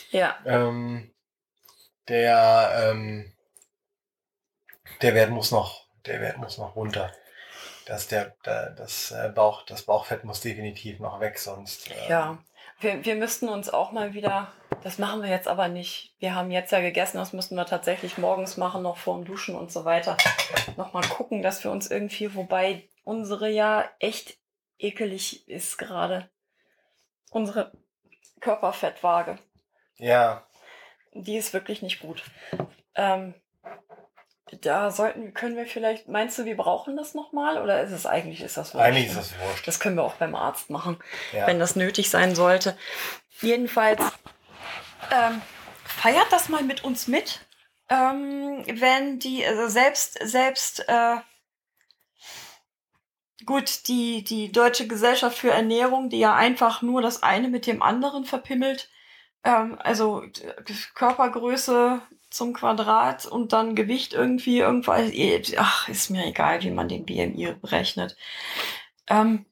ja. 0.10 0.36
Ähm, 0.46 1.14
der, 2.08 2.90
ähm, 2.92 3.32
der 5.04 5.14
Wert 5.14 5.30
muss 5.30 5.52
noch, 5.52 5.88
der 6.08 6.22
Wert 6.22 6.38
muss 6.38 6.58
noch 6.58 6.76
runter. 6.76 7.12
Das, 7.86 8.08
der, 8.08 8.36
der, 8.46 8.72
das, 8.72 9.12
äh, 9.12 9.30
Bauch, 9.34 9.64
das 9.64 9.84
Bauchfett 9.84 10.24
muss 10.24 10.42
definitiv 10.42 11.00
noch 11.00 11.20
weg, 11.20 11.38
sonst. 11.40 11.90
ähm, 11.92 11.96
Ja. 12.10 12.38
Wir, 12.80 13.06
wir 13.06 13.16
müssten 13.16 13.48
uns 13.48 13.70
auch 13.70 13.92
mal 13.94 14.14
wieder. 14.14 14.52
Das 14.84 14.98
machen 14.98 15.22
wir 15.22 15.30
jetzt 15.30 15.48
aber 15.48 15.70
nicht. 15.70 16.14
Wir 16.20 16.36
haben 16.36 16.52
jetzt 16.52 16.72
ja 16.72 16.82
gegessen, 16.82 17.18
das 17.18 17.32
müssten 17.32 17.56
wir 17.56 17.66
tatsächlich 17.66 18.18
morgens 18.18 18.58
machen, 18.58 18.84
noch 18.84 18.98
vorm 18.98 19.24
Duschen 19.24 19.56
und 19.56 19.72
so 19.72 19.86
weiter. 19.86 20.18
Nochmal 20.76 21.08
gucken, 21.08 21.42
dass 21.42 21.64
wir 21.64 21.72
uns 21.72 21.90
irgendwie, 21.90 22.36
wobei 22.36 22.90
unsere 23.04 23.50
ja 23.50 23.90
echt 24.00 24.38
ekelig 24.78 25.48
ist 25.48 25.78
gerade. 25.78 26.30
Unsere 27.32 27.72
Körperfettwaage. 28.42 29.40
Ja, 29.98 30.46
Die 31.14 31.38
ist 31.38 31.54
wirklich 31.54 31.82
nicht 31.82 32.02
gut. 32.02 32.24
Ähm, 32.96 33.34
da 34.62 34.92
sollten, 34.92 35.34
können 35.34 35.56
wir 35.56 35.66
vielleicht, 35.66 36.08
meinst 36.08 36.38
du, 36.38 36.46
wir 36.46 36.56
brauchen 36.56 36.96
das 36.96 37.14
nochmal? 37.16 37.62
Oder 37.62 37.82
ist 37.82 37.92
es 37.92 38.06
eigentlich, 38.06 38.42
ist 38.42 38.58
das 38.58 38.74
wurscht? 38.74 38.86
eigentlich 38.86 39.08
ist 39.08 39.18
das 39.18 39.34
wurscht. 39.40 39.68
Das 39.68 39.80
können 39.80 39.96
wir 39.96 40.04
auch 40.04 40.16
beim 40.16 40.36
Arzt 40.36 40.70
machen, 40.70 40.98
Ja. 41.34 41.48
wenn 41.48 41.60
das 41.60 41.76
nötig 41.76 42.10
sein 42.10 42.36
sollte. 42.36 42.78
Jedenfalls, 43.42 44.02
ähm, 45.12 45.42
feiert 45.84 46.32
das 46.32 46.50
mal 46.50 46.64
mit 46.64 46.84
uns 46.84 47.08
mit. 47.08 47.42
Ähm, 47.90 48.64
wenn 48.80 49.20
die, 49.20 49.46
also 49.46 49.68
selbst, 49.68 50.18
selbst, 50.28 50.88
äh, 50.88 51.18
gut, 53.46 53.88
die, 53.88 54.24
die 54.24 54.52
Deutsche 54.52 54.88
Gesellschaft 54.88 55.38
für 55.38 55.52
Ernährung, 55.52 56.10
die 56.10 56.20
ja 56.20 56.36
einfach 56.36 56.82
nur 56.82 57.02
das 57.02 57.22
eine 57.24 57.48
mit 57.48 57.68
dem 57.68 57.82
anderen 57.84 58.26
verpimmelt, 58.26 58.90
ähm, 59.44 59.78
also 59.84 60.24
Körpergröße 60.96 62.02
zum 62.36 62.54
Quadrat 62.54 63.26
und 63.26 63.54
dann 63.54 63.76
Gewicht 63.76 64.14
irgendwie 64.14 64.60
irgendwas, 64.60 65.12
ach, 65.58 65.88
ist 65.90 66.10
mir 66.10 66.26
egal, 66.26 66.62
wie 66.62 66.72
man 66.72 66.88
den 66.88 67.06
BMI 67.06 67.54
berechnet. 67.62 68.16
Ähm, 69.08 69.46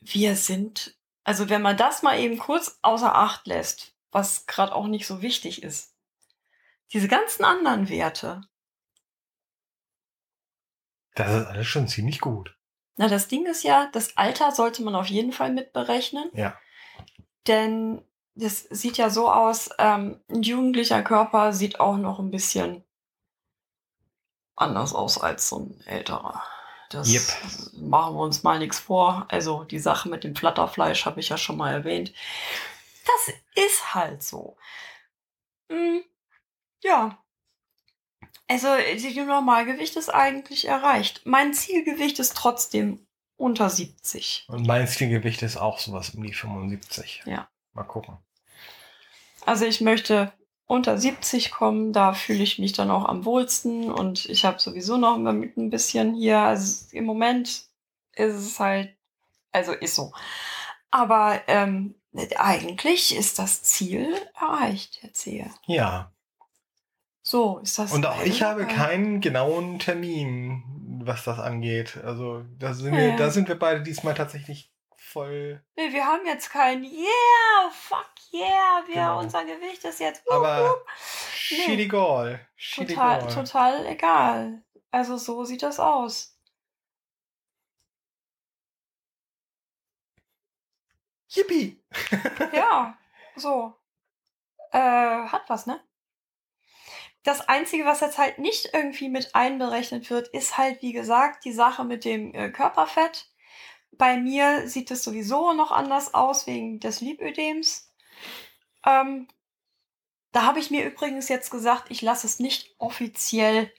wir 0.00 0.36
sind, 0.36 0.96
also 1.24 1.48
wenn 1.48 1.62
man 1.62 1.76
das 1.76 2.02
mal 2.02 2.18
eben 2.18 2.38
kurz 2.38 2.78
außer 2.82 3.14
Acht 3.14 3.46
lässt, 3.46 3.94
was 4.12 4.46
gerade 4.46 4.74
auch 4.74 4.86
nicht 4.86 5.06
so 5.06 5.20
wichtig 5.22 5.62
ist, 5.62 5.94
diese 6.92 7.08
ganzen 7.08 7.44
anderen 7.44 7.88
Werte, 7.88 8.42
Das 11.14 11.30
ist 11.34 11.46
alles 11.46 11.66
schon 11.66 11.88
ziemlich 11.88 12.20
gut. 12.20 12.56
na 12.96 13.08
das 13.08 13.26
Ding 13.28 13.46
ist 13.46 13.64
ja, 13.64 13.90
das 13.92 14.16
Alter 14.16 14.52
sollte 14.52 14.82
man 14.82 14.94
auf 14.94 15.06
jeden 15.08 15.32
Fall 15.32 15.52
mitberechnen. 15.52 16.30
Ja. 16.34 16.58
Denn 17.46 18.02
das 18.36 18.60
sieht 18.70 18.98
ja 18.98 19.10
so 19.10 19.30
aus, 19.30 19.70
ähm, 19.78 20.20
ein 20.28 20.42
jugendlicher 20.42 21.02
Körper 21.02 21.52
sieht 21.52 21.80
auch 21.80 21.96
noch 21.96 22.18
ein 22.18 22.30
bisschen 22.30 22.84
anders 24.54 24.94
aus 24.94 25.18
als 25.20 25.48
so 25.48 25.60
ein 25.60 25.80
älterer. 25.86 26.42
Das 26.90 27.08
Yep. 27.08 27.82
machen 27.82 28.14
wir 28.14 28.20
uns 28.22 28.42
mal 28.42 28.58
nichts 28.58 28.78
vor. 28.78 29.26
Also 29.28 29.64
die 29.64 29.78
Sache 29.78 30.08
mit 30.08 30.22
dem 30.22 30.36
Flatterfleisch 30.36 31.04
habe 31.04 31.20
ich 31.20 31.30
ja 31.30 31.36
schon 31.36 31.56
mal 31.56 31.72
erwähnt. 31.72 32.12
das 33.06 33.34
ist 33.54 33.94
halt 33.94 34.22
so. 34.22 34.56
Hm, 35.70 36.02
ja. 36.82 37.18
Also, 38.48 38.68
das 38.68 39.02
Normalgewicht 39.14 39.96
ist 39.96 40.08
eigentlich 40.08 40.68
erreicht. 40.68 41.22
Mein 41.24 41.52
Zielgewicht 41.52 42.20
ist 42.20 42.36
trotzdem 42.36 43.04
unter 43.36 43.68
70. 43.68 44.46
Und 44.48 44.66
mein 44.66 44.86
Zielgewicht 44.86 45.42
ist 45.42 45.56
auch 45.56 45.80
sowas 45.80 46.10
um 46.10 46.22
die 46.22 46.32
75. 46.32 47.22
Ja. 47.26 47.48
Mal 47.76 47.84
gucken. 47.84 48.16
Also 49.44 49.64
ich 49.66 49.80
möchte 49.80 50.32
unter 50.66 50.98
70 50.98 51.52
kommen, 51.52 51.92
da 51.92 52.12
fühle 52.12 52.42
ich 52.42 52.58
mich 52.58 52.72
dann 52.72 52.90
auch 52.90 53.04
am 53.04 53.24
wohlsten 53.24 53.90
und 53.90 54.26
ich 54.26 54.44
habe 54.44 54.58
sowieso 54.58 54.96
noch 54.96 55.16
ein 55.16 55.70
bisschen 55.70 56.14
hier, 56.14 56.40
also 56.40 56.86
im 56.90 57.04
Moment 57.04 57.66
ist 58.14 58.34
es 58.34 58.58
halt, 58.58 58.96
also 59.52 59.72
ist 59.72 59.94
so. 59.94 60.12
Aber 60.90 61.40
ähm, 61.46 61.94
eigentlich 62.36 63.14
ist 63.14 63.38
das 63.38 63.62
Ziel 63.62 64.12
erreicht, 64.40 64.98
Herr 65.02 65.12
Zehe. 65.12 65.50
Ja. 65.66 66.10
So, 67.22 67.58
ist 67.58 67.78
das. 67.78 67.92
Und 67.92 68.06
auch 68.06 68.22
ich 68.22 68.42
habe 68.42 68.66
keinen 68.66 69.20
genauen 69.20 69.78
Termin, 69.78 70.62
was 71.04 71.24
das 71.24 71.38
angeht. 71.38 71.98
Also 72.02 72.44
da 72.58 72.72
sind, 72.72 72.94
Ja, 72.94 73.00
wir, 73.00 73.16
da 73.16 73.30
sind 73.30 73.48
wir 73.48 73.58
beide 73.58 73.82
diesmal 73.82 74.14
tatsächlich 74.14 74.72
voll. 75.16 75.62
Nee, 75.76 75.92
wir 75.94 76.04
haben 76.06 76.26
jetzt 76.26 76.50
kein 76.50 76.84
Yeah, 76.84 77.70
fuck 77.72 78.10
yeah, 78.34 78.82
wir, 78.86 78.94
Genau. 78.96 79.18
unser 79.20 79.44
Gewicht 79.46 79.82
ist 79.84 79.98
jetzt. 80.00 80.24
wup, 80.26 80.34
Aber 80.34 80.70
wup. 80.70 80.86
shit 80.98 81.78
egal. 81.78 82.46
Total, 82.74 83.20
egal. 83.22 83.34
total 83.34 83.86
egal. 83.86 84.62
Also 84.90 85.16
so 85.16 85.44
sieht 85.44 85.62
das 85.62 85.80
aus. 85.80 86.38
Yippie! 91.28 91.82
Ja, 92.52 92.96
so. 93.36 93.74
Äh, 94.72 94.78
hat 94.78 95.48
was, 95.48 95.66
ne? 95.66 95.80
Das 97.22 97.48
Einzige, 97.48 97.84
was 97.86 98.00
jetzt 98.00 98.18
halt 98.18 98.38
nicht 98.38 98.70
irgendwie 98.72 99.08
mit 99.08 99.34
einberechnet 99.34 100.10
wird, 100.10 100.28
ist 100.28 100.58
halt, 100.58 100.82
wie 100.82 100.92
gesagt, 100.92 101.44
die 101.44 101.52
Sache 101.52 101.84
mit 101.84 102.04
dem 102.04 102.34
äh, 102.34 102.50
Körperfett. 102.50 103.28
Bei 103.98 104.16
mir 104.16 104.68
sieht 104.68 104.90
es 104.90 105.02
sowieso 105.02 105.52
noch 105.52 105.72
anders 105.72 106.14
aus 106.14 106.46
wegen 106.46 106.80
des 106.80 107.00
Lipödems. 107.00 107.92
Ähm, 108.84 109.28
da 110.32 110.42
habe 110.42 110.58
ich 110.58 110.70
mir 110.70 110.84
übrigens 110.84 111.28
jetzt 111.28 111.50
gesagt, 111.50 111.90
ich 111.90 112.02
lasse 112.02 112.26
es 112.26 112.38
nicht 112.38 112.74
offiziell 112.78 113.72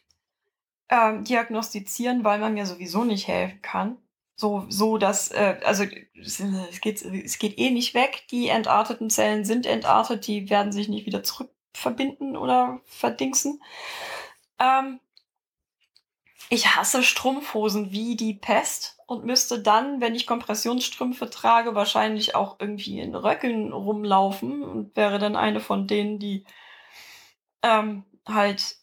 ähm, 0.89 1.23
diagnostizieren, 1.23 2.23
weil 2.23 2.39
man 2.39 2.53
mir 2.53 2.65
sowieso 2.65 3.03
nicht 3.03 3.27
helfen 3.27 3.61
kann. 3.61 3.97
So, 4.35 4.65
so 4.69 4.97
dass, 4.97 5.31
äh, 5.31 5.59
also 5.63 5.83
es 6.13 6.39
es 6.39 6.81
geht, 6.81 7.01
es 7.01 7.39
geht 7.39 7.57
eh 7.57 7.71
nicht 7.71 7.93
weg. 7.93 8.23
Die 8.31 8.49
entarteten 8.49 9.09
Zellen 9.09 9.45
sind 9.45 9.65
entartet, 9.65 10.27
die 10.27 10.49
werden 10.49 10.71
sich 10.71 10.89
nicht 10.89 11.05
wieder 11.05 11.23
zurückverbinden 11.23 12.37
oder 12.37 12.81
verdingsen. 12.85 13.61
Ähm, 14.59 14.99
ich 16.49 16.75
hasse 16.75 17.03
Strumpfhosen 17.03 17.91
wie 17.91 18.15
die 18.15 18.33
Pest 18.33 18.97
und 19.05 19.25
müsste 19.25 19.61
dann, 19.61 20.01
wenn 20.01 20.15
ich 20.15 20.27
Kompressionsstrümpfe 20.27 21.29
trage, 21.29 21.75
wahrscheinlich 21.75 22.35
auch 22.35 22.57
irgendwie 22.59 22.99
in 22.99 23.15
Röckeln 23.15 23.73
rumlaufen 23.73 24.63
und 24.63 24.95
wäre 24.95 25.19
dann 25.19 25.35
eine 25.35 25.59
von 25.59 25.87
denen, 25.87 26.19
die 26.19 26.45
ähm, 27.63 28.03
halt 28.25 28.77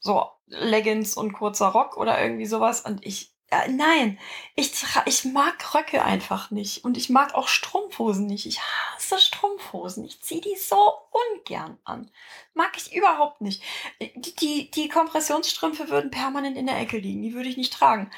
so 0.00 0.30
Leggings 0.46 1.16
und 1.16 1.32
kurzer 1.32 1.68
Rock 1.68 1.96
oder 1.96 2.20
irgendwie 2.20 2.46
sowas. 2.46 2.80
Und 2.80 3.04
ich, 3.04 3.32
äh, 3.50 3.68
nein, 3.68 4.18
ich, 4.56 4.72
ich 5.04 5.24
mag 5.24 5.74
Röcke 5.74 6.04
einfach 6.04 6.50
nicht. 6.50 6.84
Und 6.84 6.96
ich 6.96 7.10
mag 7.10 7.34
auch 7.34 7.48
Strumpfhosen 7.48 8.26
nicht. 8.26 8.46
Ich 8.46 8.60
hasse 8.60 9.18
Strumpfhosen. 9.18 10.04
Ich 10.04 10.20
ziehe 10.20 10.40
die 10.40 10.56
so 10.56 10.94
ungern 11.10 11.78
an. 11.84 12.10
Mag 12.54 12.76
ich 12.76 12.94
überhaupt 12.94 13.40
nicht. 13.40 13.62
Die, 14.00 14.34
die, 14.34 14.70
die 14.70 14.88
Kompressionsstrümpfe 14.88 15.90
würden 15.90 16.10
permanent 16.10 16.56
in 16.56 16.66
der 16.66 16.78
Ecke 16.78 16.98
liegen. 16.98 17.22
Die 17.22 17.34
würde 17.34 17.48
ich 17.48 17.56
nicht 17.56 17.72
tragen. 17.72 18.10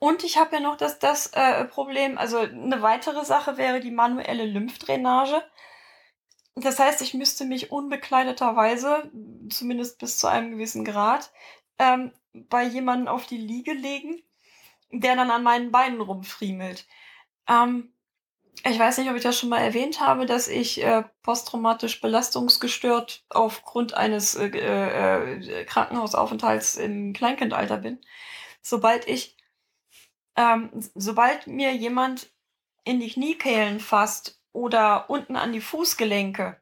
Und 0.00 0.24
ich 0.24 0.38
habe 0.38 0.56
ja 0.56 0.60
noch 0.60 0.76
das, 0.76 0.98
das 0.98 1.28
äh, 1.34 1.64
Problem, 1.64 2.18
also 2.18 2.38
eine 2.38 2.82
weitere 2.82 3.24
Sache 3.24 3.56
wäre 3.56 3.80
die 3.80 3.90
manuelle 3.90 4.44
Lymphdrainage. 4.44 5.42
Das 6.54 6.78
heißt, 6.78 7.02
ich 7.02 7.14
müsste 7.14 7.44
mich 7.44 7.70
unbekleideterweise, 7.70 9.10
zumindest 9.50 9.98
bis 9.98 10.18
zu 10.18 10.26
einem 10.28 10.52
gewissen 10.52 10.84
Grad, 10.84 11.32
ähm, 11.78 12.12
bei 12.32 12.64
jemandem 12.64 13.08
auf 13.08 13.26
die 13.26 13.38
Liege 13.38 13.72
legen, 13.72 14.22
der 14.90 15.16
dann 15.16 15.30
an 15.30 15.42
meinen 15.42 15.70
Beinen 15.70 16.00
rumfriemelt. 16.00 16.86
Ähm, 17.48 17.92
ich 18.64 18.78
weiß 18.78 18.98
nicht, 18.98 19.08
ob 19.08 19.16
ich 19.16 19.22
das 19.22 19.38
schon 19.38 19.50
mal 19.50 19.60
erwähnt 19.60 20.00
habe, 20.00 20.26
dass 20.26 20.48
ich 20.48 20.82
äh, 20.82 21.04
posttraumatisch 21.22 22.00
belastungsgestört 22.00 23.24
aufgrund 23.30 23.94
eines 23.94 24.34
äh, 24.34 24.48
äh, 24.48 25.64
Krankenhausaufenthalts 25.64 26.76
im 26.76 27.12
Kleinkindalter 27.12 27.76
bin. 27.78 28.00
Sobald 28.60 29.06
ich, 29.06 29.36
ähm, 30.36 30.70
sobald 30.94 31.46
mir 31.46 31.72
jemand 31.74 32.30
in 32.84 33.00
die 33.00 33.10
Kniekehlen 33.10 33.80
fasst 33.80 34.40
oder 34.52 35.08
unten 35.08 35.36
an 35.36 35.52
die 35.52 35.60
Fußgelenke, 35.60 36.60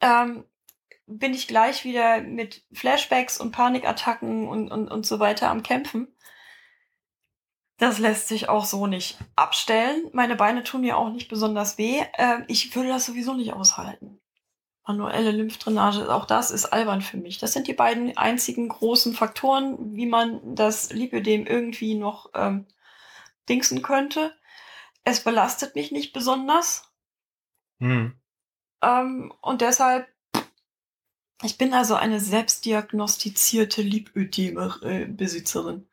ähm, 0.00 0.44
bin 1.06 1.34
ich 1.34 1.48
gleich 1.48 1.84
wieder 1.84 2.22
mit 2.22 2.64
Flashbacks 2.72 3.38
und 3.38 3.52
Panikattacken 3.52 4.48
und, 4.48 4.70
und, 4.70 4.88
und 4.88 5.04
so 5.04 5.20
weiter 5.20 5.50
am 5.50 5.62
Kämpfen. 5.62 6.13
Das 7.78 7.98
lässt 7.98 8.28
sich 8.28 8.48
auch 8.48 8.64
so 8.64 8.86
nicht 8.86 9.18
abstellen. 9.34 10.08
Meine 10.12 10.36
Beine 10.36 10.62
tun 10.62 10.82
mir 10.82 10.96
auch 10.96 11.10
nicht 11.10 11.28
besonders 11.28 11.76
weh. 11.76 12.04
Äh, 12.12 12.42
ich 12.46 12.74
würde 12.74 12.90
das 12.90 13.06
sowieso 13.06 13.34
nicht 13.34 13.52
aushalten. 13.52 14.20
Manuelle 14.86 15.32
Lymphdrainage, 15.32 16.12
auch 16.12 16.26
das 16.26 16.50
ist 16.50 16.66
albern 16.66 17.00
für 17.00 17.16
mich. 17.16 17.38
Das 17.38 17.52
sind 17.52 17.66
die 17.66 17.72
beiden 17.72 18.16
einzigen 18.18 18.68
großen 18.68 19.14
Faktoren, 19.14 19.96
wie 19.96 20.06
man 20.06 20.54
das 20.54 20.92
Lipödem 20.92 21.46
irgendwie 21.46 21.94
noch 21.94 22.30
ähm, 22.34 22.66
dingsen 23.48 23.82
könnte. 23.82 24.36
Es 25.02 25.24
belastet 25.24 25.74
mich 25.74 25.90
nicht 25.90 26.12
besonders. 26.12 26.92
Hm. 27.80 28.14
Ähm, 28.82 29.32
und 29.40 29.62
deshalb, 29.62 30.06
ich 31.42 31.58
bin 31.58 31.72
also 31.72 31.94
eine 31.94 32.20
selbstdiagnostizierte 32.20 33.82
Lipödem-Besitzerin. 33.82 35.88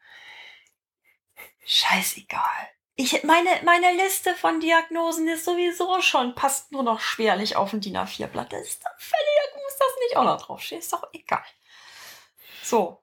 Scheißegal. 1.66 2.70
Ich, 2.96 3.24
meine, 3.24 3.50
meine 3.64 3.94
Liste 3.96 4.36
von 4.36 4.60
Diagnosen 4.60 5.28
ist 5.28 5.46
sowieso 5.46 6.02
schon, 6.02 6.36
passt 6.36 6.72
nur 6.72 6.84
noch 6.84 7.00
schwerlich 7.00 7.56
auf 7.56 7.74
ein 7.74 7.82
DIN 7.82 7.98
A4-Blatt. 7.98 8.52
Das 8.54 8.62
ist 8.68 8.84
doch 8.84 8.92
völlig, 8.98 9.56
muss 9.56 9.78
das 9.80 9.96
nicht 10.02 10.18
auch 10.18 10.24
noch 10.24 10.42
draufstehen. 10.42 10.80
Ist 10.82 10.94
doch 10.94 11.08
egal. 11.14 11.44
So. 12.64 13.02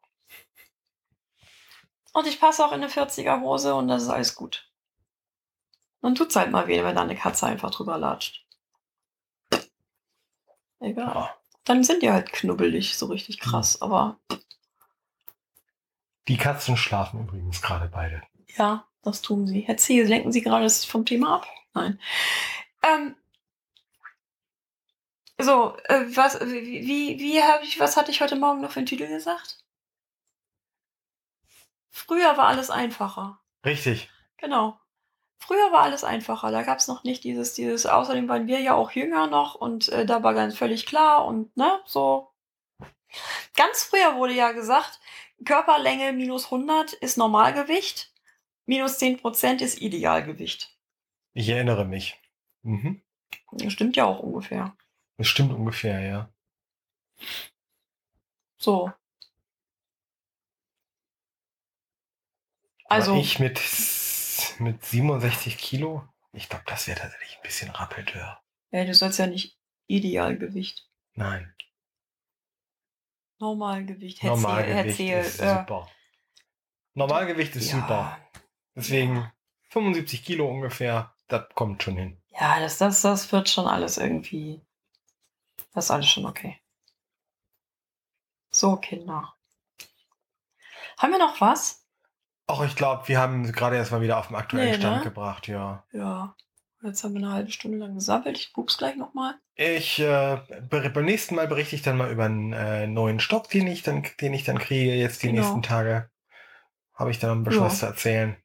Und 2.12 2.26
ich 2.26 2.40
passe 2.40 2.64
auch 2.64 2.72
in 2.72 2.82
eine 2.82 2.90
40er 2.92 3.40
Hose 3.40 3.74
und 3.74 3.88
das 3.88 4.02
ist 4.04 4.08
alles 4.08 4.34
gut. 4.34 4.70
Dann 6.00 6.14
tut's 6.14 6.36
halt 6.36 6.50
mal 6.50 6.66
weh, 6.68 6.82
wenn 6.84 6.94
da 6.94 7.02
eine 7.02 7.16
Katze 7.16 7.46
einfach 7.46 7.70
drüber 7.70 7.98
latscht. 7.98 8.46
Egal. 10.80 11.34
Dann 11.64 11.82
sind 11.84 12.02
die 12.02 12.10
halt 12.10 12.32
knubbelig, 12.32 12.96
so 12.96 13.06
richtig 13.06 13.40
krass. 13.40 13.82
Aber 13.82 14.20
Die 16.28 16.36
Katzen 16.36 16.76
schlafen 16.76 17.20
übrigens 17.20 17.60
gerade 17.62 17.88
beide. 17.88 18.22
Ja, 18.58 18.86
das 19.02 19.22
tun 19.22 19.46
sie. 19.46 19.60
Herr 19.60 19.76
C., 19.76 20.02
lenken 20.02 20.32
Sie 20.32 20.42
gerade 20.42 20.64
das 20.64 20.84
vom 20.84 21.06
Thema 21.06 21.36
ab? 21.36 21.46
Nein. 21.74 22.00
Ähm, 22.82 23.16
so, 25.40 25.76
äh, 25.84 26.04
was, 26.16 26.40
wie, 26.40 26.86
wie, 26.86 27.18
wie 27.20 27.42
habe 27.42 27.64
ich, 27.64 27.78
was 27.78 27.96
hatte 27.96 28.10
ich 28.10 28.20
heute 28.20 28.36
Morgen 28.36 28.60
noch 28.60 28.72
für 28.72 28.80
einen 28.80 28.86
Titel 28.86 29.06
gesagt? 29.06 29.58
Früher 31.90 32.36
war 32.36 32.46
alles 32.46 32.70
einfacher. 32.70 33.40
Richtig. 33.64 34.10
Genau. 34.36 34.78
Früher 35.38 35.72
war 35.72 35.82
alles 35.82 36.04
einfacher. 36.04 36.50
Da 36.50 36.62
gab 36.62 36.78
es 36.78 36.88
noch 36.88 37.04
nicht 37.04 37.24
dieses, 37.24 37.54
dieses, 37.54 37.86
außerdem 37.86 38.28
waren 38.28 38.48
wir 38.48 38.60
ja 38.60 38.74
auch 38.74 38.90
jünger 38.90 39.28
noch 39.28 39.54
und 39.54 39.88
äh, 39.90 40.04
da 40.04 40.22
war 40.22 40.34
ganz 40.34 40.56
völlig 40.56 40.86
klar 40.86 41.24
und 41.24 41.56
ne, 41.56 41.80
so. 41.86 42.32
Ganz 43.56 43.84
früher 43.84 44.16
wurde 44.16 44.34
ja 44.34 44.52
gesagt, 44.52 45.00
Körperlänge 45.44 46.12
minus 46.12 46.46
100 46.46 46.92
ist 46.94 47.16
Normalgewicht, 47.16 48.12
minus 48.68 49.00
10% 49.00 49.60
ist 49.62 49.80
Idealgewicht. 49.80 50.76
Ich 51.32 51.48
erinnere 51.48 51.84
mich. 51.84 52.20
Mhm. 52.62 53.02
Das 53.52 53.72
stimmt 53.72 53.96
ja 53.96 54.04
auch 54.04 54.20
ungefähr. 54.20 54.76
Das 55.16 55.26
stimmt 55.26 55.52
ungefähr, 55.52 56.00
ja. 56.00 56.32
So. 58.58 58.92
Also 62.84 63.12
Also, 63.12 63.20
ich 63.20 63.38
mit, 63.38 63.60
mit 64.60 64.84
67 64.84 65.58
Kilo, 65.58 66.08
ich 66.32 66.48
glaube, 66.48 66.64
das 66.66 66.86
wäre 66.86 67.00
tatsächlich 67.00 67.36
ein 67.36 67.42
bisschen 67.42 67.70
rappeltör. 67.70 68.40
ja, 68.70 68.84
du 68.84 68.94
sollst 68.94 69.18
ja 69.18 69.26
nicht 69.26 69.58
Idealgewicht. 69.86 70.88
Nein, 71.14 71.54
Normalgewicht. 73.40 74.22
Normalgewicht 74.24 74.98
Herzähl, 74.98 75.20
ist 75.20 75.40
äh, 75.40 75.58
super. 75.58 75.88
Normalgewicht 76.94 77.54
ist 77.54 77.70
ja. 77.70 77.80
super. 77.80 78.18
Deswegen 78.74 79.30
75 79.70 80.24
Kilo 80.24 80.48
ungefähr. 80.48 81.14
das 81.28 81.46
kommt 81.54 81.82
schon 81.82 81.96
hin. 81.96 82.20
Ja, 82.40 82.60
das, 82.60 82.78
das, 82.78 83.02
das 83.02 83.30
wird 83.32 83.48
schon 83.48 83.66
alles 83.66 83.98
irgendwie. 83.98 84.60
Das 85.74 85.86
ist 85.86 85.90
alles 85.90 86.08
schon 86.08 86.26
okay. 86.26 86.58
So, 88.50 88.76
Kinder. 88.76 89.34
Haben 90.98 91.12
wir 91.12 91.18
noch 91.18 91.40
was? 91.40 91.84
Auch 92.46 92.64
ich 92.64 92.74
glaube, 92.76 93.06
wir 93.08 93.18
haben 93.20 93.50
gerade 93.52 93.76
erst 93.76 93.92
mal 93.92 94.00
wieder 94.00 94.18
auf 94.18 94.28
den 94.28 94.36
aktuellen 94.36 94.70
Nee, 94.70 94.78
Stand 94.78 94.98
ne? 94.98 95.04
gebracht, 95.04 95.48
ja. 95.48 95.84
Ja. 95.92 96.34
Jetzt 96.82 97.02
haben 97.02 97.12
wir 97.14 97.22
eine 97.22 97.32
halbe 97.32 97.50
Stunde 97.50 97.76
lang 97.78 97.94
gesammelt. 97.94 98.38
Ich 98.38 98.52
guck's 98.52 98.78
gleich 98.78 98.96
nochmal. 98.96 99.34
Ich 99.56 99.98
äh, 99.98 100.36
beim 100.70 101.04
nächsten 101.04 101.34
Mal 101.34 101.48
berichte 101.48 101.74
ich 101.74 101.82
dann 101.82 101.96
mal 101.96 102.10
über 102.10 102.24
einen 102.24 102.52
äh, 102.52 102.86
neuen 102.86 103.18
Stock, 103.20 103.50
den 103.50 103.66
ich 103.66 103.82
dann, 103.82 104.06
den 104.20 104.32
ich 104.32 104.44
dann 104.44 104.58
kriege 104.58 104.94
jetzt 104.94 105.22
die 105.22 105.26
Genau. 105.28 105.40
nächsten 105.42 105.62
Tage. 105.62 106.08
Habe 106.94 107.10
ich 107.10 107.18
dann 107.18 107.40
ein 107.40 107.42
bisschen 107.44 107.60
Ja. 107.62 107.66
was 107.66 107.80
zu 107.80 107.86
erzählen. 107.86 108.36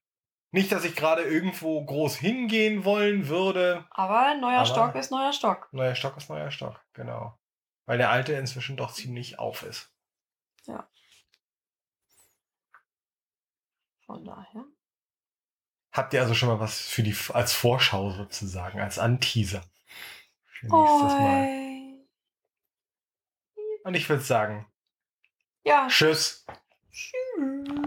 Nicht, 0.53 0.71
dass 0.71 0.83
ich 0.85 0.95
gerade 0.95 1.23
irgendwo 1.23 1.83
groß 1.83 2.15
hingehen 2.17 2.85
wollen 2.85 3.27
würde. 3.27 3.85
Aber 3.89 4.35
neuer 4.35 4.57
Aber- 4.59 4.65
Stock 4.67 4.95
ist 4.95 5.09
neuer 5.09 5.33
Stock. 5.33 5.67
Neuer 5.73 5.95
Stock 5.95 6.15
ist 6.15 6.29
neuer 6.29 6.51
Stock, 6.51 6.79
genau. 6.93 7.37
Weil 7.87 7.97
der 7.97 8.11
alte 8.11 8.33
inzwischen 8.33 8.77
doch 8.77 8.93
ziemlich 8.93 9.39
auf 9.39 9.63
ist. 9.63 9.89
Von 14.05 14.23
daher. 14.25 14.65
Habt 15.91 16.13
ihr 16.13 16.21
also 16.21 16.35
schon 16.35 16.49
mal 16.49 16.59
was 16.59 16.79
für 16.81 17.01
die 17.03 17.15
als 17.33 17.53
Vorschau 17.53 18.11
sozusagen, 18.11 18.79
als 18.79 18.99
Anteaser? 18.99 19.63
Für 20.45 20.67
nächstes 20.67 21.13
Mal. 21.19 21.45
Oi. 21.45 22.07
Und 23.85 23.95
ich 23.95 24.07
würde 24.07 24.21
sagen, 24.23 24.71
Ja. 25.65 25.87
tschüss. 25.87 26.45
Tschüss. 26.91 27.79